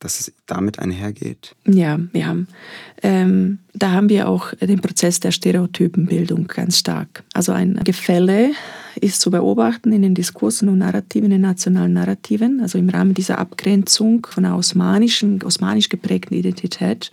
[0.00, 1.54] dass es damit einhergeht.
[1.66, 2.46] Ja, wir haben,
[3.02, 7.24] ähm, da haben wir auch den Prozess der Stereotypenbildung ganz stark.
[7.34, 8.52] Also ein Gefälle
[9.00, 13.14] ist zu beobachten in den Diskursen und Narrativen, in den nationalen Narrativen, also im Rahmen
[13.14, 17.10] dieser Abgrenzung von einer osmanischen, osmanisch geprägten Identität.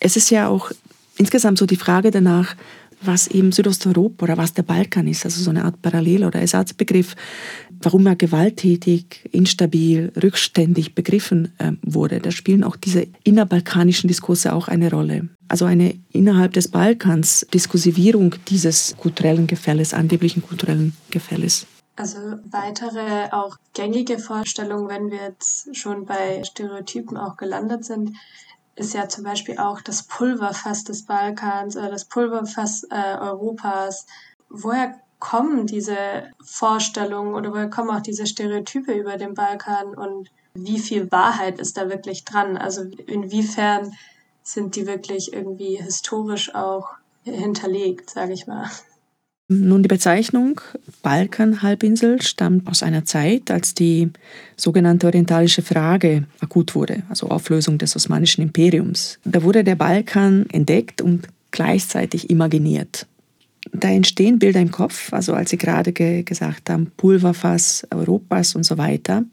[0.00, 0.70] Es ist ja auch
[1.18, 2.54] insgesamt so die Frage danach,
[3.02, 7.14] was eben Südosteuropa oder was der Balkan ist, also so eine Art Parallel- oder Ersatzbegriff,
[7.82, 12.20] warum er gewalttätig, instabil, rückständig begriffen äh, wurde.
[12.20, 15.28] Da spielen auch diese innerbalkanischen Diskurse auch eine Rolle.
[15.48, 21.66] Also eine innerhalb des Balkans Diskursivierung dieses kulturellen Gefälles, angeblichen kulturellen Gefälles.
[21.96, 22.18] Also
[22.50, 28.12] weitere auch gängige Vorstellungen, wenn wir jetzt schon bei Stereotypen auch gelandet sind,
[28.76, 34.06] ist ja zum Beispiel auch das Pulverfass des Balkans oder das Pulverfass äh, Europas.
[34.48, 40.78] Woher kommen diese Vorstellungen oder woher kommen auch diese Stereotype über den Balkan und wie
[40.78, 42.56] viel Wahrheit ist da wirklich dran?
[42.56, 43.92] Also inwiefern
[44.42, 46.90] sind die wirklich irgendwie historisch auch
[47.24, 48.70] hinterlegt, sage ich mal.
[49.48, 50.60] Nun, die Bezeichnung
[51.02, 54.10] Balkanhalbinsel stammt aus einer Zeit, als die
[54.56, 59.20] sogenannte orientalische Frage akut wurde, also Auflösung des Osmanischen Imperiums.
[59.24, 63.06] Da wurde der Balkan entdeckt und gleichzeitig imaginiert.
[63.72, 68.64] Da entstehen Bilder im Kopf, also als Sie gerade ge gesagt haben, Pulverfass Europas und
[68.64, 69.24] so weiter.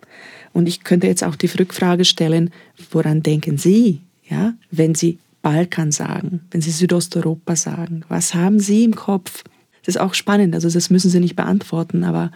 [0.54, 2.52] Und ich könnte jetzt auch die Rückfrage stellen,
[2.92, 8.06] woran denken Sie, ja, wenn Sie Balkan sagen, wenn Sie Südosteuropa sagen?
[8.10, 9.44] Was haben Sie im Kopf?
[9.86, 12.32] Das ist auch spannend, also das müssen Sie nicht beantworten, aber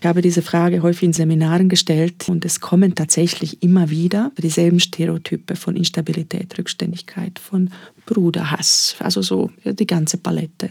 [0.00, 4.78] ich habe diese Frage häufig in Seminaren gestellt und es kommen tatsächlich immer wieder dieselben
[4.78, 7.70] Stereotype von Instabilität, Rückständigkeit, von
[8.04, 10.70] Bruderhass, also so die ganze Palette.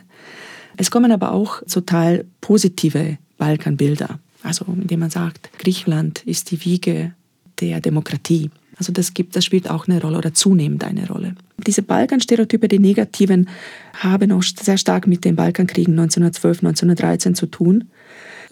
[0.77, 7.13] Es kommen aber auch total positive Balkanbilder, also indem man sagt, Griechenland ist die Wiege
[7.59, 8.51] der Demokratie.
[8.77, 11.35] Also das gibt, das spielt auch eine Rolle oder zunehmend eine Rolle.
[11.65, 13.49] Diese Balkanstereotype, die negativen,
[13.93, 17.85] haben auch sehr stark mit den Balkankriegen 1912, 1913 zu tun.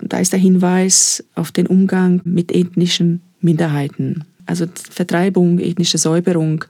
[0.02, 6.66] Und da ist der Hinweis auf den Umgang mit ethnischen Minderheiten, also Vertreibung, ethnische Säuberung,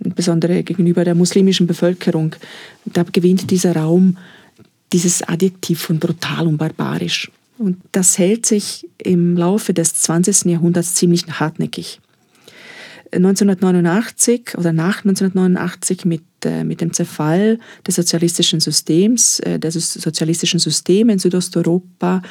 [0.00, 2.34] insbesondere gegenüber der muslimischen Bevölkerung.
[2.84, 4.18] Da gewinnt dieser Raum
[4.92, 7.30] dieses Adjektiv von brutal und barbarisch.
[7.58, 10.46] Und das hält sich im Laufe des 20.
[10.46, 12.00] Jahrhunderts ziemlich hartnäckig.
[13.12, 20.58] 1989 oder nach 1989 mit, äh, mit dem Zerfall des sozialistischen Systems, äh, des sozialistischen
[20.58, 22.22] Systems in Südosteuropa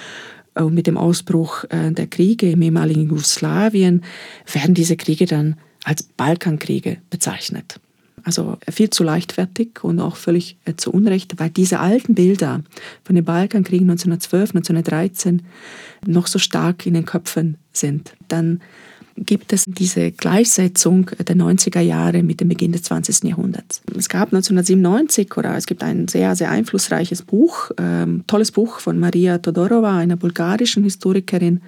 [0.55, 4.03] und äh, mit dem Ausbruch der Kriege im ehemaligen Jugoslawien
[4.51, 7.79] werden diese Kriege dann als Balkankriege bezeichnet.
[8.23, 12.61] Also viel zu leichtfertig und auch völlig zu Unrecht, weil diese alten Bilder
[13.03, 15.41] von den Balkankriegen 1912, 1913
[16.05, 18.13] noch so stark in den Köpfen sind.
[18.27, 18.61] Dann
[19.25, 23.23] gibt es diese Gleichsetzung der 90er Jahre mit dem Beginn des 20.
[23.23, 23.81] Jahrhunderts.
[23.97, 28.99] Es gab 1997 oder es gibt ein sehr, sehr einflussreiches Buch, ähm, tolles Buch von
[28.99, 31.61] Maria Todorova, einer bulgarischen Historikerin,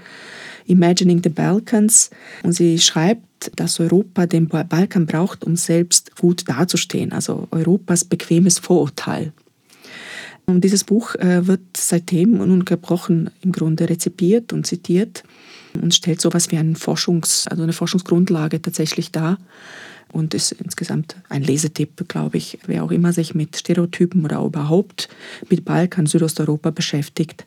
[0.65, 2.09] Imagining the Balkans.
[2.43, 8.59] Und sie schreibt, dass Europa den Balkan braucht, um selbst gut dazustehen, also Europas bequemes
[8.59, 9.33] Vorurteil.
[10.45, 15.23] Und dieses Buch äh, wird seitdem ununterbrochen im Grunde rezipiert und zitiert
[15.81, 19.37] und stellt sowas wie einen Forschungs-, also eine Forschungsgrundlage tatsächlich dar
[20.11, 25.09] und ist insgesamt ein Lesetipp, glaube ich, wer auch immer sich mit Stereotypen oder überhaupt
[25.49, 27.45] mit Balkan, Südosteuropa beschäftigt.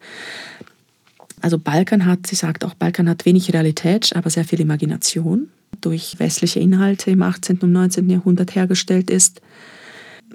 [1.41, 5.49] Also Balkan hat, sie sagt auch, Balkan hat wenig Realität, aber sehr viel Imagination
[5.81, 7.59] durch westliche Inhalte im 18.
[7.59, 8.09] und 19.
[8.11, 9.41] Jahrhundert hergestellt ist.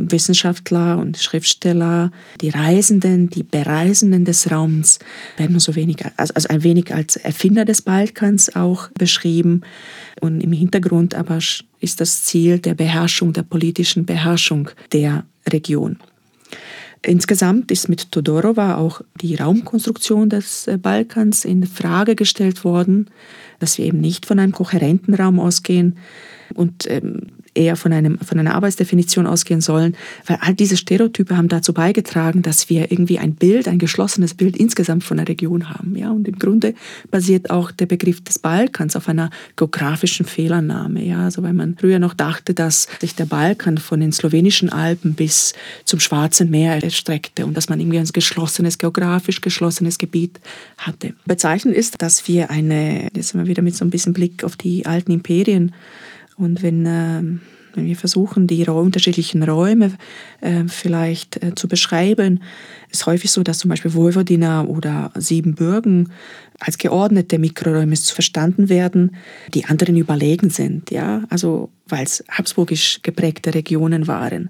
[0.09, 4.99] Wissenschaftler und Schriftsteller, die Reisenden, die Bereisenden des Raums
[5.37, 9.61] werden so wenig, also, also ein wenig als Erfinder des Balkans auch beschrieben.
[10.21, 11.39] Und im Hintergrund aber
[11.79, 15.97] ist das Ziel der Beherrschung, der politischen Beherrschung der Region.
[17.03, 23.09] Insgesamt ist mit Todorova auch die Raumkonstruktion des Balkans in Frage gestellt worden,
[23.59, 25.97] dass wir eben nicht von einem kohärenten Raum ausgehen
[26.53, 31.49] und ähm, eher von, einem, von einer Arbeitsdefinition ausgehen sollen, weil all diese Stereotype haben
[31.49, 35.95] dazu beigetragen, dass wir irgendwie ein Bild, ein geschlossenes Bild insgesamt von der Region haben.
[35.95, 36.11] Ja?
[36.11, 36.73] Und im Grunde
[37.09, 41.03] basiert auch der Begriff des Balkans auf einer geografischen Fehlannahme.
[41.03, 41.25] Ja?
[41.25, 45.53] Also weil man früher noch dachte, dass sich der Balkan von den slowenischen Alpen bis
[45.83, 50.39] zum Schwarzen Meer erstreckte und dass man irgendwie ein geschlossenes, geografisch geschlossenes Gebiet
[50.77, 51.13] hatte.
[51.25, 54.55] Bezeichnend ist, dass wir eine, jetzt sind wir wieder mit so ein bisschen Blick auf
[54.55, 55.73] die alten Imperien,
[56.41, 57.21] und wenn äh,
[57.75, 59.91] wenn wir versuchen, die unterschiedlichen Räume
[60.41, 62.41] äh, vielleicht äh, zu beschreiben,
[62.89, 66.12] ist häufig so, dass zum Beispiel Vojvodina oder Siebenbürgen
[66.60, 69.15] als geordnete Mikroräume verstanden werden,
[69.54, 74.49] die anderen überlegen sind, ja, also weil es habsburgisch geprägte Regionen waren.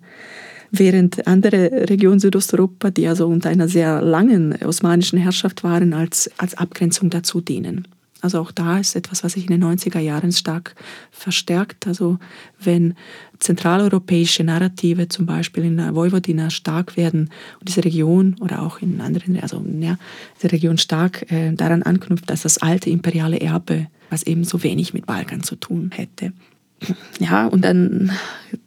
[0.72, 6.56] Während andere Regionen Südosteuropa, die also unter einer sehr langen osmanischen Herrschaft waren, als, als
[6.56, 7.88] Abgrenzung dazu dienen.
[8.22, 10.76] Also auch da ist etwas, was sich in den 90er Jahren stark
[11.12, 11.88] verstärkt.
[11.88, 12.20] Also
[12.60, 12.94] wenn
[13.40, 19.02] zentraleuropäische Narrative zum Beispiel in der Vojvodina stark werden und diese Region oder auch in
[19.02, 19.98] anderen, also ja,
[20.38, 24.94] diese Region stark äh, daran anknüpft, dass das alte imperiale Erbe, was eben so wenig
[24.94, 26.32] mit Balkan zu tun hätte.
[27.20, 28.12] Ja, und dann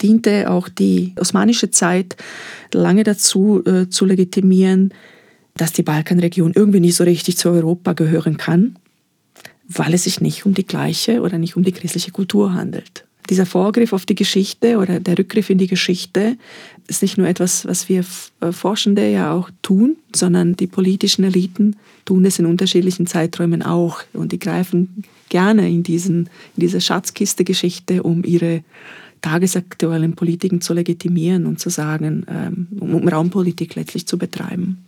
[0.01, 2.17] diente auch die osmanische Zeit
[2.73, 4.95] lange dazu, äh, zu legitimieren,
[5.57, 8.77] dass die Balkanregion irgendwie nicht so richtig zu Europa gehören kann
[9.69, 13.05] weil es sich nicht um die gleiche oder nicht um die christliche Kultur handelt.
[13.31, 16.37] Dieser Vorgriff auf die Geschichte oder der Rückgriff in die Geschichte
[16.89, 18.05] ist nicht nur etwas, was wir
[18.41, 24.03] äh, Forschende ja auch tun, sondern die politischen Eliten tun es in unterschiedlichen Zeiträumen auch.
[24.13, 28.63] Und die greifen gerne in, diesen, in diese Schatzkiste Geschichte, um ihre
[29.23, 34.85] tagesaktuellen Politiken zu legitimieren und zu sagen, ähm, um Raumpolitik letztlich zu betreiben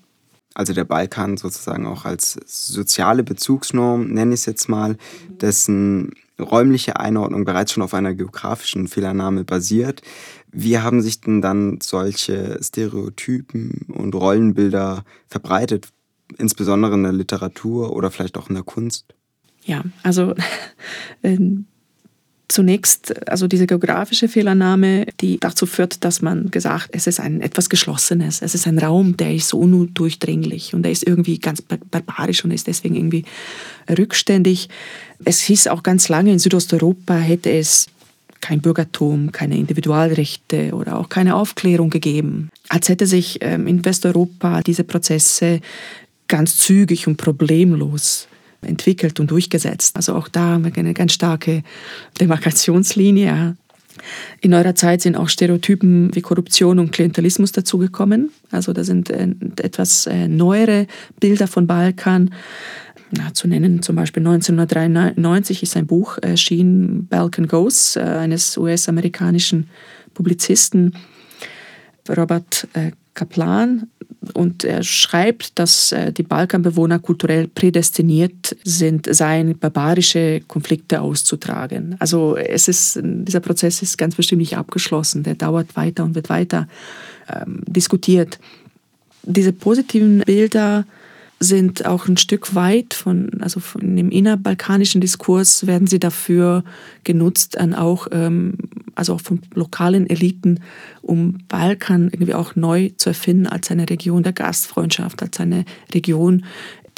[0.57, 4.97] also der Balkan sozusagen auch als soziale Bezugsnorm, nenne ich es jetzt mal,
[5.29, 10.01] dessen räumliche Einordnung bereits schon auf einer geografischen Fehlernahme basiert.
[10.51, 15.89] Wie haben sich denn dann solche Stereotypen und Rollenbilder verbreitet,
[16.39, 19.15] insbesondere in der Literatur oder vielleicht auch in der Kunst?
[19.65, 20.35] Ja, also
[21.23, 21.67] ähm,
[22.49, 27.69] Zunächst also diese geografische Fehlannahme, die dazu führt, dass man gesagt, es ist ein etwas
[27.69, 32.45] Geschlossenes, es ist ein Raum, der ist so undurchdringlich und der ist irgendwie ganz barbarisch
[32.45, 33.25] und ist deswegen irgendwie
[33.99, 34.69] rückständig.
[35.25, 37.89] Es hieß auch ganz lange in Südosteuropa hätte es
[38.41, 42.51] kein Bürgertum, keine Individualrechte oder auch keine Aufklärung gegeben.
[42.69, 45.61] Als hätte sich ähm, in Westeuropa diese Prozesse
[46.29, 48.29] ganz zügig und problemlos
[48.63, 49.97] entwickelt und durchgesetzt.
[49.97, 51.63] Also auch da haben wir eine ganz starke
[52.21, 53.57] Demarkationslinie.
[54.41, 58.31] In eurer Zeit sind auch Stereotypen wie Korruption und Klientelismus dazugekommen.
[58.51, 59.29] Also da sind äh,
[59.63, 60.87] etwas äh, neuere
[61.21, 62.35] Bilder von Balkan.
[63.13, 69.69] Na, zu nennen zum Beispiel 1993 ist ein Buch erschienen, Balkan Ghosts, äh, eines US-amerikanischen
[70.13, 70.95] Publizisten,
[72.09, 72.69] Robert
[73.15, 73.89] Kaplan,
[74.35, 81.97] und er schreibt, dass äh, die Balkanbewohner kulturell prädestiniert sind, seien barbarische Konflikte auszutragen.
[81.99, 85.23] Also es ist, dieser Prozess ist ganz bestimmt nicht abgeschlossen.
[85.23, 86.69] Der dauert weiter und wird weiter
[87.29, 88.39] ähm, diskutiert.
[89.23, 90.85] Diese positiven Bilder
[91.39, 96.65] sind auch ein Stück weit von, also von dem innerbalkanischen Diskurs werden sie dafür
[97.05, 98.55] genutzt, an auch, ähm,
[98.95, 100.61] also auch von lokalen Eliten,
[101.03, 106.45] um Balkan irgendwie auch neu zu erfinden als eine Region der Gastfreundschaft, als eine Region,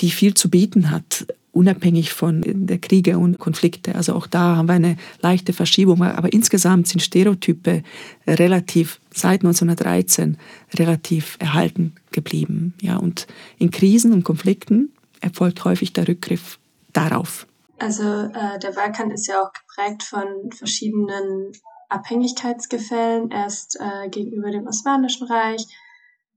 [0.01, 1.27] die viel zu bieten hat,
[1.59, 3.97] unabhängig von der Kriege und Konflikte.
[3.97, 6.05] Also auch da haben wir eine leichte Verschiebung.
[6.05, 7.83] Aber insgesamt sind Stereotype
[8.29, 10.39] relativ seit 1913
[10.75, 12.75] relativ erhalten geblieben.
[12.81, 13.27] Ja, und
[13.59, 16.61] in Krisen und Konflikten erfolgt häufig der Rückgriff
[16.93, 17.49] darauf.
[17.81, 21.51] Also äh, der Balkan ist ja auch geprägt von verschiedenen
[21.89, 25.67] Abhängigkeitsgefällen, erst äh, gegenüber dem Osmanischen Reich,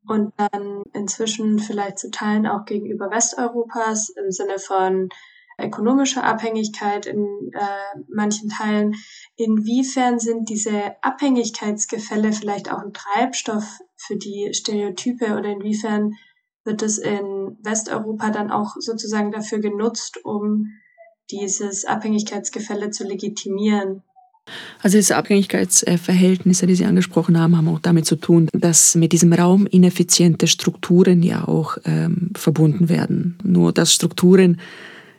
[0.08, 5.10] und dann inzwischen vielleicht zu Teilen auch gegenüber Westeuropas im Sinne von
[5.60, 8.96] ökonomischer Abhängigkeit in äh, manchen Teilen.
[9.36, 16.14] Inwiefern sind diese Abhängigkeitsgefälle vielleicht auch ein Treibstoff für die Stereotype oder inwiefern
[16.64, 20.68] wird es in Westeuropa dann auch sozusagen dafür genutzt, um
[21.32, 24.04] dieses Abhängigkeitsgefälle zu legitimieren?
[24.82, 29.32] Also diese Abhängigkeitsverhältnisse, die Sie angesprochen haben, haben auch damit zu tun, dass mit diesem
[29.34, 33.38] Raum ineffiziente Strukturen ja auch ähm, verbunden werden.
[33.44, 34.60] Nur dass Strukturen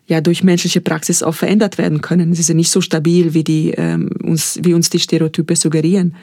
[0.06, 2.34] ja durch menschliche Praxis auch verändert werden können.
[2.34, 6.16] Sie sind nicht so stabil, wie, die, ähm, uns, wie uns die Stereotype suggerieren.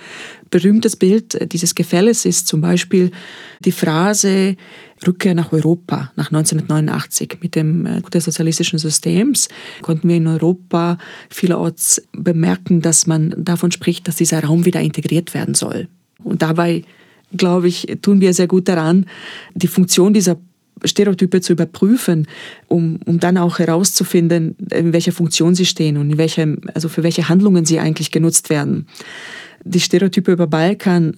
[0.50, 3.12] Berühmtes Bild dieses Gefälles ist zum Beispiel
[3.64, 4.58] die Phrase
[5.08, 7.38] Rückkehr nach Europa nach 1989.
[7.42, 9.48] Mit dem äh, des sozialistischen Systems
[9.82, 10.98] konnten wir in Europa
[11.30, 15.88] vielerorts bemerken, dass man davon spricht, dass dieser Raum wieder integriert werden soll.
[16.24, 16.84] Und dabei,
[17.32, 19.06] glaube ich, tun wir sehr gut daran,
[19.54, 20.38] die Funktion dieser
[20.86, 22.28] Stereotype zu überprüfen,
[22.68, 27.04] um, um dann auch herauszufinden, in welcher Funktion sie stehen und in welchem, also für
[27.04, 28.88] welche Handlungen sie eigentlich genutzt werden.
[29.64, 31.18] Die Stereotype über Balkan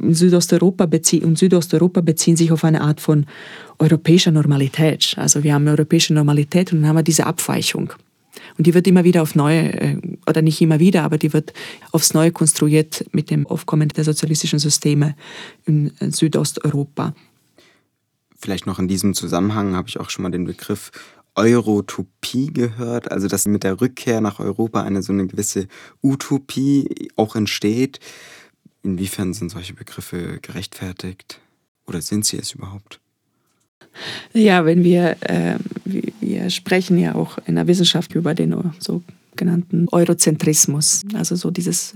[0.00, 0.88] in Südosteuropa
[1.22, 3.26] und Südosteuropa beziehen sich auf eine Art von
[3.78, 5.14] europäischer Normalität.
[5.16, 7.92] Also wir haben europäische Normalität und dann haben wir diese Abweichung.
[8.56, 9.96] Und die wird immer wieder auf neue, äh,
[10.28, 11.52] oder nicht immer wieder, aber die wird
[11.92, 15.16] aufs Neue konstruiert mit dem Aufkommen der sozialistischen Systeme
[15.66, 17.14] in Südosteuropa.
[18.44, 20.90] Vielleicht noch in diesem Zusammenhang habe ich auch schon mal den Begriff
[21.34, 25.66] Eurotopie gehört, also dass mit der Rückkehr nach Europa eine so eine gewisse
[26.02, 28.00] Utopie auch entsteht.
[28.82, 31.40] Inwiefern sind solche Begriffe gerechtfertigt
[31.86, 33.00] oder sind sie es überhaupt?
[34.34, 38.52] Ja, wenn wir, äh, wir sprechen ja auch in der Wissenschaft über den
[39.34, 41.94] sogenannten Eurozentrismus, also so dieses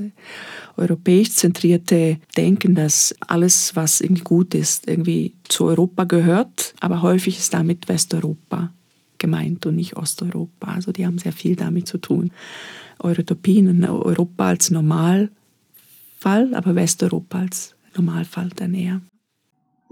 [0.76, 7.38] europäisch zentrierte Denken, dass alles, was irgendwie gut ist, irgendwie zu Europa gehört, aber häufig
[7.38, 8.72] ist damit Westeuropa
[9.18, 10.72] gemeint und nicht Osteuropa.
[10.74, 12.32] Also die haben sehr viel damit zu tun.
[12.98, 15.30] Eurotopien, Europa als Normalfall,
[16.54, 19.00] aber Westeuropa als Normalfall der Nähe.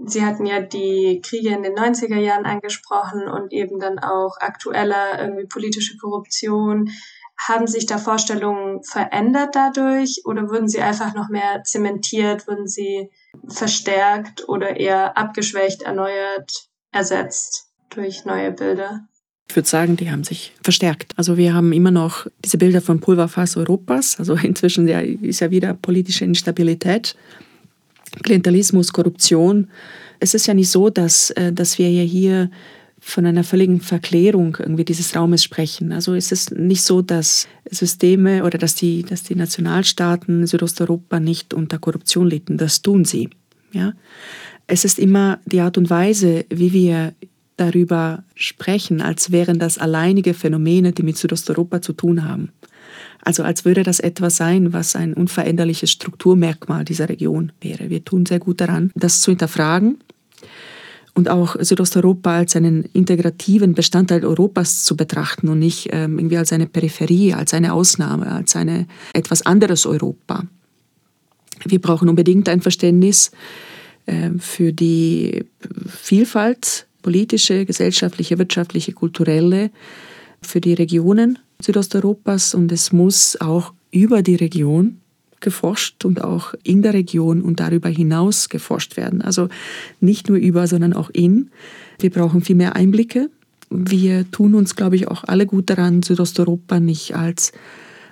[0.05, 5.19] Sie hatten ja die Kriege in den 90er Jahren angesprochen und eben dann auch aktueller
[5.19, 6.91] irgendwie politische Korruption.
[7.39, 13.09] Haben sich da Vorstellungen verändert dadurch oder wurden sie einfach noch mehr zementiert, wurden sie
[13.47, 19.07] verstärkt oder eher abgeschwächt, erneuert, ersetzt durch neue Bilder?
[19.49, 21.13] Ich würde sagen, die haben sich verstärkt.
[21.15, 24.19] Also wir haben immer noch diese Bilder von Pulverfass Europas.
[24.19, 27.15] Also inzwischen ist ja wieder politische Instabilität,
[28.23, 29.69] Klientelismus, Korruption.
[30.19, 32.49] Es ist ja nicht so, dass, äh, dass wir ja hier
[33.07, 35.93] von einer völligen Verklärung irgendwie dieses Raumes sprechen.
[35.93, 41.53] Also es ist nicht so, dass Systeme oder dass die, dass die Nationalstaaten Südosteuropa nicht
[41.53, 42.57] unter Korruption litten.
[42.57, 43.29] Das tun sie.
[43.71, 43.93] Ja?
[44.67, 47.13] Es ist immer die Art und Weise, wie wir
[47.55, 52.49] darüber sprechen, als wären das alleinige Phänomene, die mit Südosteuropa zu tun haben.
[53.21, 57.89] Also als würde das etwas sein, was ein unveränderliches Strukturmerkmal dieser Region wäre.
[57.89, 59.97] Wir tun sehr gut daran, das zu hinterfragen
[61.17, 66.53] und auch Südosteuropa als einen integrativen Bestandteil Europas zu betrachten und nicht ähm, irgendwie als
[66.53, 70.43] eine Peripherie, als eine Ausnahme, als eine etwas anderes Europa.
[71.65, 73.31] Wir brauchen unbedingt ein Verständnis
[74.05, 75.45] äh, für die
[75.89, 79.71] Vielfalt politische, gesellschaftliche, wirtschaftliche, kulturelle
[80.43, 84.99] für die Regionen Südosteuropas und es muss auch über die Region
[85.39, 89.21] geforscht und auch in der Region und darüber hinaus geforscht werden.
[89.21, 89.49] Also
[89.99, 91.51] nicht nur über, sondern auch in.
[91.99, 93.29] Wir brauchen viel mehr Einblicke.
[93.69, 97.51] Wir tun uns, glaube ich, auch alle gut daran, Südosteuropa nicht als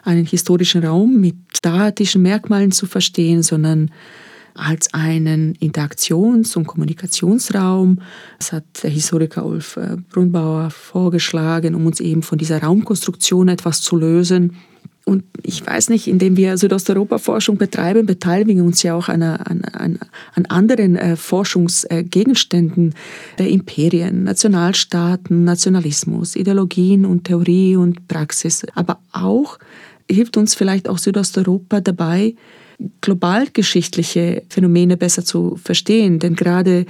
[0.04, 3.90] einen historischen Raum mit statischen Merkmalen zu verstehen, sondern
[4.54, 8.00] als einen Interaktions- und Kommunikationsraum.
[8.40, 13.82] Das hat der Historiker Ulf äh, Brunbauer vorgeschlagen, um uns eben von dieser Raumkonstruktion etwas
[13.82, 14.56] zu lösen.
[15.08, 19.62] Und ich weiß nicht, indem wir Südosteuropa-Forschung betreiben, beteiligen wir uns ja auch an, an,
[19.62, 20.00] an,
[20.34, 22.96] an anderen äh, Forschungsgegenständen
[23.38, 28.66] der Imperien, Nationalstaaten, Nationalismus, Ideologien und Theorie und Praxis.
[28.74, 29.60] Aber auch
[30.10, 32.34] hilft uns vielleicht auch Südosteuropa dabei,
[33.02, 36.18] globalgeschichtliche Phänomene besser zu verstehen.
[36.18, 36.88] Denn gerade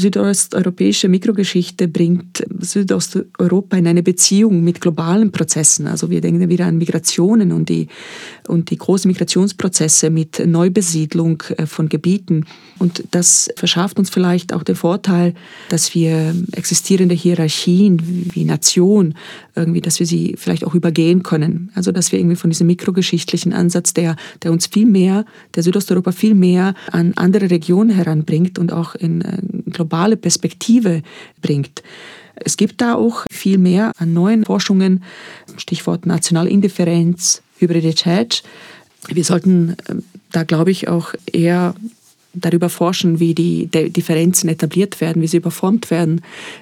[0.00, 5.86] südosteuropäische Mikrogeschichte bringt Südosteuropa in eine Beziehung mit globalen Prozessen.
[5.86, 7.88] Also wir denken wieder an Migrationen und die,
[8.48, 12.46] und die großen Migrationsprozesse mit Neubesiedlung äh, von Gebieten.
[12.78, 15.34] Und das verschafft uns vielleicht auch den Vorteil,
[15.68, 19.14] dass wir existierende Hierarchien wie Nation
[19.60, 21.70] irgendwie, dass wir sie vielleicht auch übergehen können.
[21.74, 26.12] Also dass wir irgendwie von diesem mikrogeschichtlichen Ansatz, der, der uns viel mehr, der Südosteuropa
[26.12, 29.38] viel mehr an andere Regionen heranbringt und auch in äh,
[29.70, 31.02] globale Perspektive
[31.40, 31.82] bringt.
[32.36, 35.02] Es gibt da auch viel mehr an neuen Forschungen,
[35.56, 38.42] Stichwort Nationalindifferenz, Hybridität.
[39.08, 39.96] Wir sollten äh,
[40.32, 41.74] da, glaube ich, auch eher
[42.32, 46.20] darüber forschen, wie die Differenzen etabliert werden, wie sie überformt werden,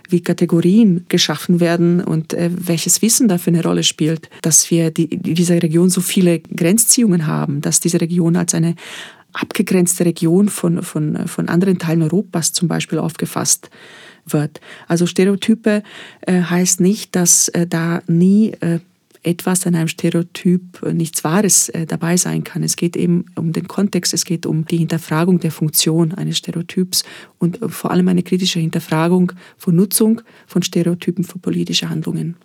[0.09, 5.09] wie Kategorien geschaffen werden und äh, welches Wissen dafür eine Rolle spielt, dass wir die,
[5.09, 8.75] dieser Region so viele Grenzziehungen haben, dass diese Region als eine
[9.33, 13.71] abgegrenzte Region von, von, von anderen Teilen Europas zum Beispiel aufgefasst
[14.27, 14.61] wird.
[14.87, 15.83] Also Stereotype
[16.23, 18.81] äh, heißt nicht, dass äh, da nie äh,
[19.29, 22.63] etwas an einem Stereotyp nichts Wahres äh, dabei sein kann.
[22.63, 27.05] Es geht eben um den Kontext, es geht um die Hinterfragung der Funktion eines Stereotyps
[27.39, 32.37] und äh, vor allem eine kritische Hinterfragung von Nutzung von Stereotypen für politische Handlungen.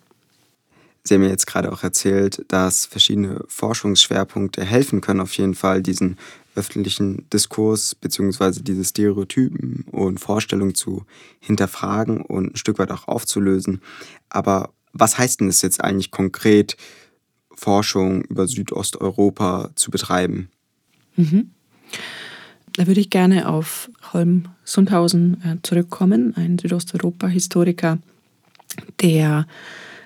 [1.06, 5.82] Sie haben mir jetzt gerade auch erzählt, dass verschiedene Forschungsschwerpunkte helfen können, auf jeden Fall
[5.82, 6.16] diesen
[6.54, 8.60] öffentlichen Diskurs bzw.
[8.62, 11.04] diese Stereotypen und Vorstellungen zu
[11.40, 13.82] hinterfragen und ein Stück weit auch aufzulösen.
[14.30, 16.76] Aber was heißt denn es jetzt eigentlich konkret,
[17.54, 20.48] Forschung über Südosteuropa zu betreiben?
[21.16, 21.50] Mhm.
[22.72, 27.98] Da würde ich gerne auf Holm Sundhausen äh, zurückkommen, ein Südosteuropa-Historiker,
[29.00, 29.46] der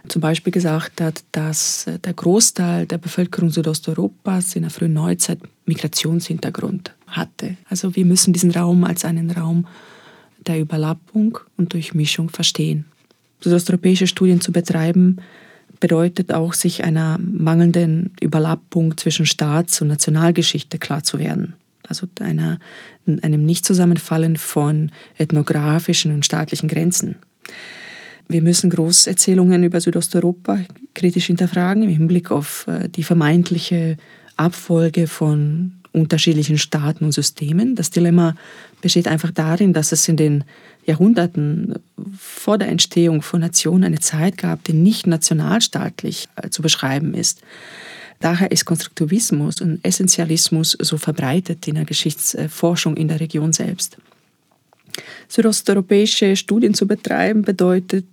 [0.08, 6.94] zum Beispiel gesagt hat, dass der Großteil der Bevölkerung Südosteuropas in der frühen Neuzeit Migrationshintergrund
[7.06, 7.56] hatte.
[7.68, 9.66] Also wir müssen diesen Raum als einen Raum
[10.46, 12.86] der Überlappung und Durchmischung verstehen.
[13.40, 15.18] Südosteuropäische Studien zu betreiben,
[15.80, 21.54] bedeutet auch, sich einer mangelnden Überlappung zwischen Staats- und Nationalgeschichte klar zu werden.
[21.86, 22.58] Also einer,
[23.22, 27.16] einem Nichtzusammenfallen von ethnografischen und staatlichen Grenzen.
[28.28, 30.60] Wir müssen Großerzählungen über Südosteuropa
[30.94, 33.96] kritisch hinterfragen im Hinblick auf äh, die vermeintliche
[34.36, 37.74] Abfolge von unterschiedlichen Staaten und Systemen.
[37.74, 38.34] Das Dilemma
[38.82, 40.44] besteht einfach darin, dass es in den
[40.88, 41.74] Jahrhunderten
[42.18, 47.42] vor der Entstehung von Nationen eine Zeit gab, die nicht nationalstaatlich äh, zu beschreiben ist.
[48.20, 53.98] Daher ist Konstruktivismus und Essentialismus so verbreitet in der Geschichtsforschung in der Region selbst.
[55.28, 58.06] Südosteuropäische Studien zu betreiben bedeutet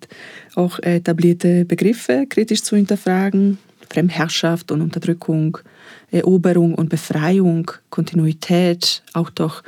[0.54, 3.58] auch etablierte Begriffe kritisch zu hinterfragen,
[3.90, 5.58] Fremdherrschaft und Unterdrückung,
[6.12, 9.64] Eroberung und Befreiung, Kontinuität, auch doch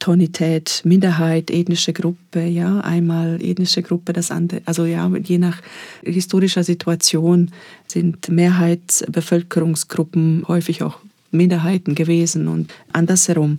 [0.00, 5.62] Tonität, Minderheit, ethnische Gruppe, ja, einmal ethnische Gruppe, das andere, also ja, je nach
[6.02, 7.52] historischer Situation
[7.86, 10.98] sind Mehrheitsbevölkerungsgruppen häufig auch
[11.30, 13.58] Minderheiten gewesen und andersherum.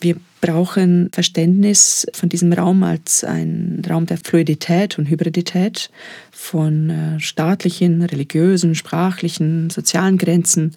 [0.00, 5.90] Wir brauchen Verständnis von diesem Raum als ein Raum der Fluidität und Hybridität,
[6.30, 10.74] von äh, staatlichen, religiösen, sprachlichen, sozialen Grenzen.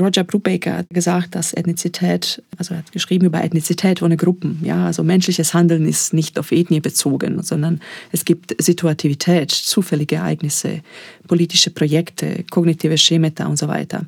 [0.00, 4.60] Roger Brubaker hat gesagt, dass Ethnizität, also er hat geschrieben über Ethnizität ohne Gruppen.
[4.62, 7.80] Ja, also menschliches Handeln ist nicht auf Ethnie bezogen, sondern
[8.12, 10.80] es gibt Situativität, zufällige Ereignisse,
[11.26, 14.04] politische Projekte, kognitive Schemata und so weiter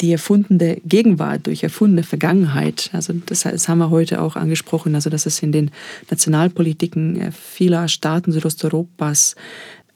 [0.00, 5.10] die erfundene Gegenwart durch erfundene Vergangenheit, also das, das, haben wir heute auch angesprochen, also
[5.10, 5.70] dass es in den
[6.10, 9.36] Nationalpolitiken äh, vieler Staaten Südosteuropas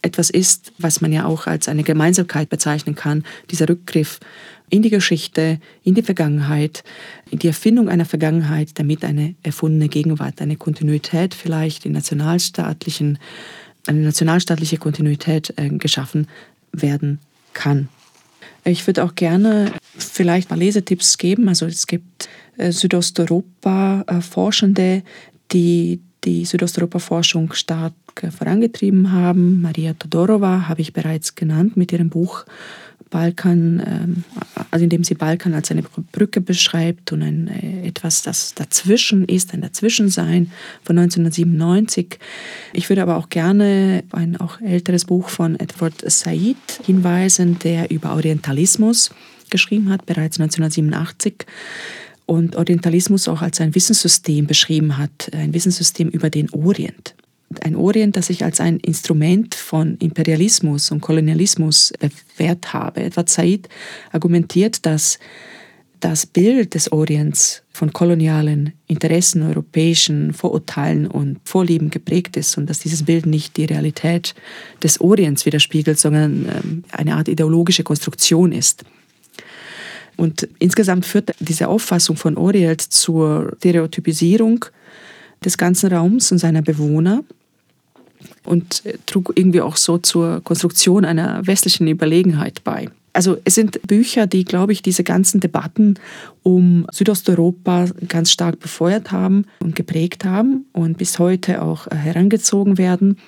[0.03, 4.21] etwas ist, was man ja auch als eine Gemeinsamkeit bezeichnen kann, dieser Rückgriff
[4.71, 6.85] in die Geschichte, in die Vergangenheit,
[7.31, 13.19] in die Erfindung einer Vergangenheit, damit eine erfundene Gegenwart, eine Kontinuität vielleicht in nationalstaatlichen,
[13.87, 16.29] eine nationalstaatliche Kontinuität äh, geschaffen
[16.73, 17.19] werden
[17.53, 17.89] kann.
[18.65, 21.49] Ich würde auch gerne vielleicht mal Lesetipps geben.
[21.49, 25.03] Also es gibt äh, Südosteuropa-Forschende,
[25.53, 29.63] die die Südosteuropa-Forschung stark äh, vorangetrieben haben.
[29.63, 32.45] Maria Todorova habe ich bereits genannt mit ihrem Buch
[33.11, 34.25] Balkan, ähm,
[34.71, 39.53] also indem sie Balkan als eine Brücke beschreibt und ein, äh, etwas, das dazwischen ist,
[39.53, 40.51] ein Dazwischensein
[40.85, 42.19] von 1997.
[42.73, 48.15] Ich würde aber auch gerne ein auch älteres Buch von Edward Said hinweisen, der über
[48.15, 49.11] Orientalismus
[49.51, 51.47] geschrieben hat, bereits 1987
[52.27, 57.15] und Orientalismus auch als ein Wissenssystem beschrieben hat, ein Wissenssystem über den Orient
[57.63, 61.93] ein Orient, das ich als ein Instrument von Imperialismus und Kolonialismus
[62.37, 63.03] bewährt habe.
[63.03, 63.69] Edward Said
[64.13, 65.19] argumentiert, dass
[65.99, 72.79] das Bild des Orients von kolonialen Interessen, europäischen Vorurteilen und Vorlieben geprägt ist und dass
[72.79, 74.35] dieses Bild nicht die Realität
[74.83, 78.85] des Orients widerspiegelt, sondern ähm, eine Art ideologische Konstruktion ist.
[80.17, 84.65] Und insgesamt führt diese Auffassung von Orient zur Stereotypisierung
[85.45, 87.25] des ganzen Raums und seiner Bewohner
[88.45, 92.89] und trug irgendwie auch so zur Konstruktion einer westlichen Überlegenheit bei.
[93.13, 95.95] Also es sind Bücher, die, glaube ich, diese ganzen Debatten
[96.43, 103.19] um Südosteuropa ganz stark befeuert haben und geprägt haben und bis heute auch herangezogen werden.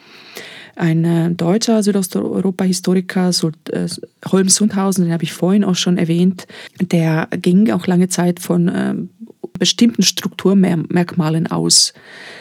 [0.76, 3.30] Ein äh, deutscher Südosteuropa-Historiker,
[3.72, 3.88] äh,
[4.30, 6.47] Holm Sundhausen, den habe ich vorhin auch schon erwähnt,
[6.80, 9.11] der ging auch lange Zeit von ähm,
[9.59, 11.92] bestimmten Strukturmerkmalen aus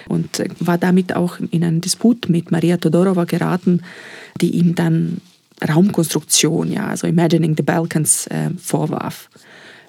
[0.07, 3.81] und äh, war damit auch in einen Disput mit Maria Todorova geraten,
[4.39, 5.21] die ihm dann
[5.67, 9.29] Raumkonstruktion, ja, also Imagining the Balkans äh, vorwarf.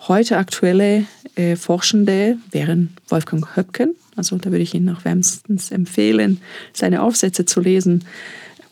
[0.09, 1.05] Heute aktuelle
[1.37, 6.41] äh, Forschende wären Wolfgang Höpken, also da würde ich Ihnen auch wärmstens empfehlen,
[6.73, 8.05] seine Aufsätze zu lesen.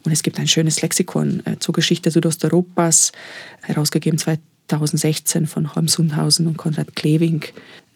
[0.05, 3.13] Und es gibt ein schönes Lexikon äh, zur Geschichte Südosteuropas,
[3.63, 7.45] herausgegeben 2016 von Holm Sundhausen und Konrad Kleving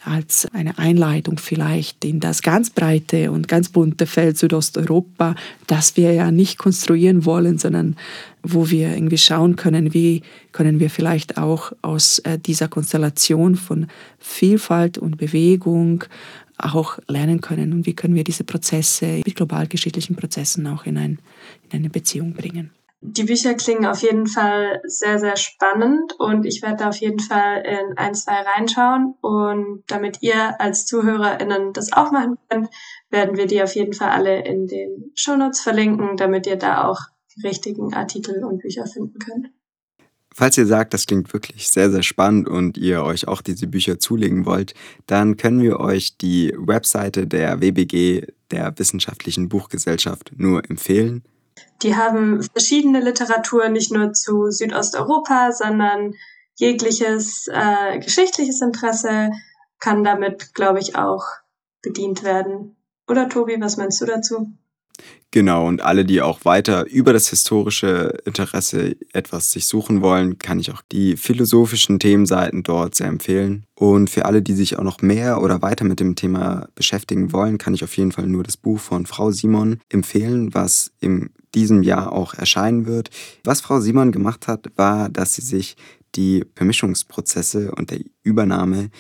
[0.07, 5.34] als eine Einleitung vielleicht in das ganz breite und ganz bunte Feld Südosteuropa,
[5.66, 7.96] das wir ja nicht konstruieren wollen, sondern
[8.42, 13.86] wo wir irgendwie schauen können, wie können wir vielleicht auch aus äh, dieser Konstellation von
[14.18, 16.05] Vielfalt und Bewegung
[16.59, 21.18] auch lernen können und wie können wir diese Prozesse mit globalgeschichtlichen Prozessen auch in, ein,
[21.70, 22.70] in eine Beziehung bringen.
[23.07, 27.18] Die Bücher klingen auf jeden Fall sehr, sehr spannend und ich werde da auf jeden
[27.18, 29.14] Fall in ein, zwei reinschauen.
[29.20, 32.70] Und damit ihr als ZuhörerInnen das auch machen könnt,
[33.11, 36.98] werden wir die auf jeden Fall alle in den Shownotes verlinken, damit ihr da auch
[37.36, 39.48] die richtigen Artikel und Bücher finden könnt.
[40.32, 43.98] Falls ihr sagt, das klingt wirklich sehr, sehr spannend und ihr euch auch diese Bücher
[43.98, 44.72] zulegen wollt,
[45.05, 51.22] dann können wir euch die Webseite der WBG, der Wissenschaftlichen Buchgesellschaft, nur empfehlen.
[51.85, 56.14] Die haben verschiedene Literatur, nicht nur zu Südosteuropa, sondern
[56.57, 59.30] jegliches äh, geschichtliches Interesse
[59.80, 61.24] kann damit, glaube ich, auch
[61.82, 62.76] bedient werden.
[63.07, 64.51] Oder Tobi, was meinst du dazu?
[65.30, 70.61] Genau, und alle, die auch weiter über das historische Interesse etwas sich suchen wollen, kann
[70.61, 73.66] ich auch die philosophischen Themenseiten dort sehr empfehlen.
[73.74, 77.59] Und für alle, die sich auch noch mehr oder weiter mit dem Thema beschäftigen wollen,
[77.59, 81.82] kann ich auf jeden Fall nur das Buch von Frau Simon empfehlen, was in diesem
[81.82, 83.11] Jahr auch erscheinen wird.
[83.44, 85.76] Was Frau Simon gemacht hat, war, dass sie sich
[86.14, 88.90] die Vermischungsprozesse und der Übernahme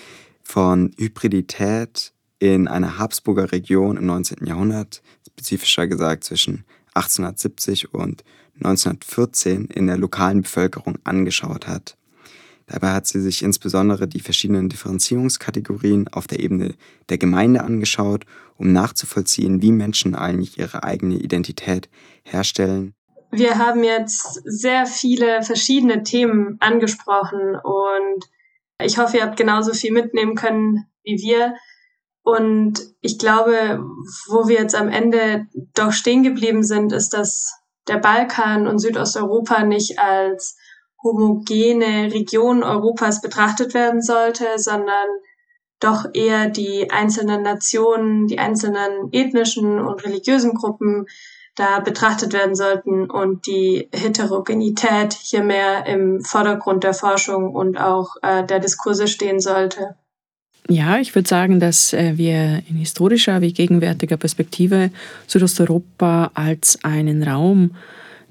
[0.42, 4.46] von Hybridität in einer Habsburger Region im 19.
[4.46, 8.24] Jahrhundert spezifischer gesagt zwischen 1870 und
[8.56, 11.96] 1914 in der lokalen Bevölkerung angeschaut hat.
[12.66, 16.74] Dabei hat sie sich insbesondere die verschiedenen Differenzierungskategorien auf der Ebene
[17.10, 18.24] der Gemeinde angeschaut,
[18.56, 21.90] um nachzuvollziehen, wie Menschen eigentlich ihre eigene Identität
[22.24, 22.94] herstellen.
[23.30, 28.24] Wir haben jetzt sehr viele verschiedene Themen angesprochen und
[28.80, 31.54] ich hoffe, ihr habt genauso viel mitnehmen können wie wir.
[32.22, 33.84] Und ich glaube,
[34.28, 37.52] wo wir jetzt am Ende doch stehen geblieben sind, ist, dass
[37.86, 40.56] der Balkan und Südosteuropa nicht als
[41.02, 45.06] homogene Region Europas betrachtet werden sollte, sondern
[45.80, 51.06] doch eher die einzelnen Nationen, die einzelnen ethnischen und religiösen Gruppen
[51.56, 58.16] da betrachtet werden sollten und die Heterogenität hier mehr im Vordergrund der Forschung und auch
[58.22, 59.94] äh, der Diskurse stehen sollte.
[60.68, 64.90] Ja, ich würde sagen, dass äh, wir in historischer wie gegenwärtiger Perspektive
[65.26, 67.76] Südosteuropa als einen Raum,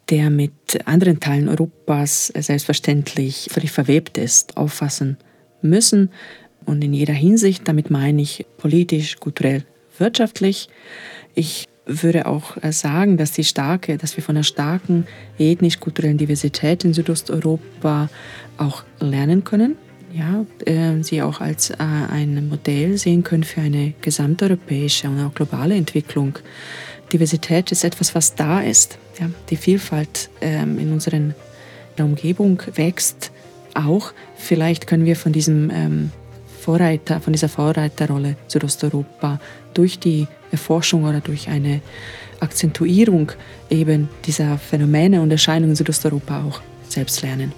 [0.09, 5.17] der mit anderen Teilen Europas selbstverständlich völlig verwebt ist, auffassen
[5.61, 6.11] müssen.
[6.65, 9.63] Und in jeder Hinsicht, damit meine ich politisch, kulturell,
[9.97, 10.69] wirtschaftlich.
[11.35, 15.05] Ich würde auch äh, sagen, dass die starke, dass wir von einer starken
[15.37, 18.09] ethnisch-kulturellen Diversität in Südosteuropa
[18.57, 19.75] auch lernen können
[20.13, 25.33] ja, äh, sie auch als äh, ein Modell sehen können für eine gesamteuropäische und auch
[25.33, 26.37] globale Entwicklung.
[27.11, 28.97] Diversität ist etwas, was da ist.
[29.19, 31.33] Ja, die Vielfalt ähm, in unserer
[31.99, 33.31] Umgebung wächst
[33.73, 34.13] auch.
[34.35, 36.11] Vielleicht können wir von diesem ähm,
[36.63, 39.39] Vorreiter, von dieser Vorreiterrolle Südosteuropa
[39.73, 41.81] durch die Erforschung oder durch eine
[42.39, 43.31] Akzentuierung
[43.69, 47.51] eben dieser Phänomene und Erscheinungen in Südosteuropa auch selbst lernen.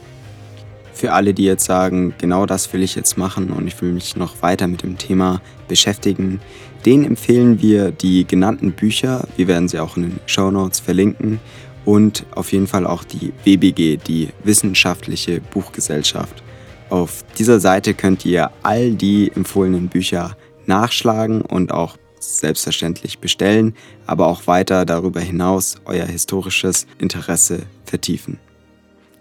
[0.94, 4.16] Für alle, die jetzt sagen, genau das will ich jetzt machen und ich will mich
[4.16, 6.40] noch weiter mit dem Thema beschäftigen,
[6.86, 9.28] denen empfehlen wir die genannten Bücher.
[9.36, 11.40] Wir werden sie auch in den Show Notes verlinken
[11.84, 16.42] und auf jeden Fall auch die WBG, die Wissenschaftliche Buchgesellschaft.
[16.90, 23.76] Auf dieser Seite könnt ihr all die empfohlenen Bücher nachschlagen und auch selbstverständlich bestellen,
[24.06, 28.40] aber auch weiter darüber hinaus euer historisches Interesse vertiefen.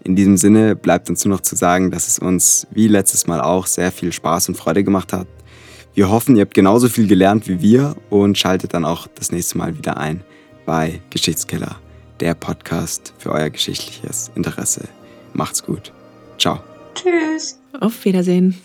[0.03, 3.41] In diesem Sinne bleibt uns nur noch zu sagen, dass es uns wie letztes Mal
[3.41, 5.27] auch sehr viel Spaß und Freude gemacht hat.
[5.95, 9.57] Wir hoffen, ihr habt genauso viel gelernt wie wir und schaltet dann auch das nächste
[9.57, 10.23] Mal wieder ein
[10.65, 11.77] bei Geschichtskeller,
[12.19, 14.87] der Podcast für euer geschichtliches Interesse.
[15.33, 15.91] Macht's gut.
[16.37, 16.74] Ciao.
[16.95, 17.61] Tschüss.
[17.79, 18.55] Auf Wiedersehen.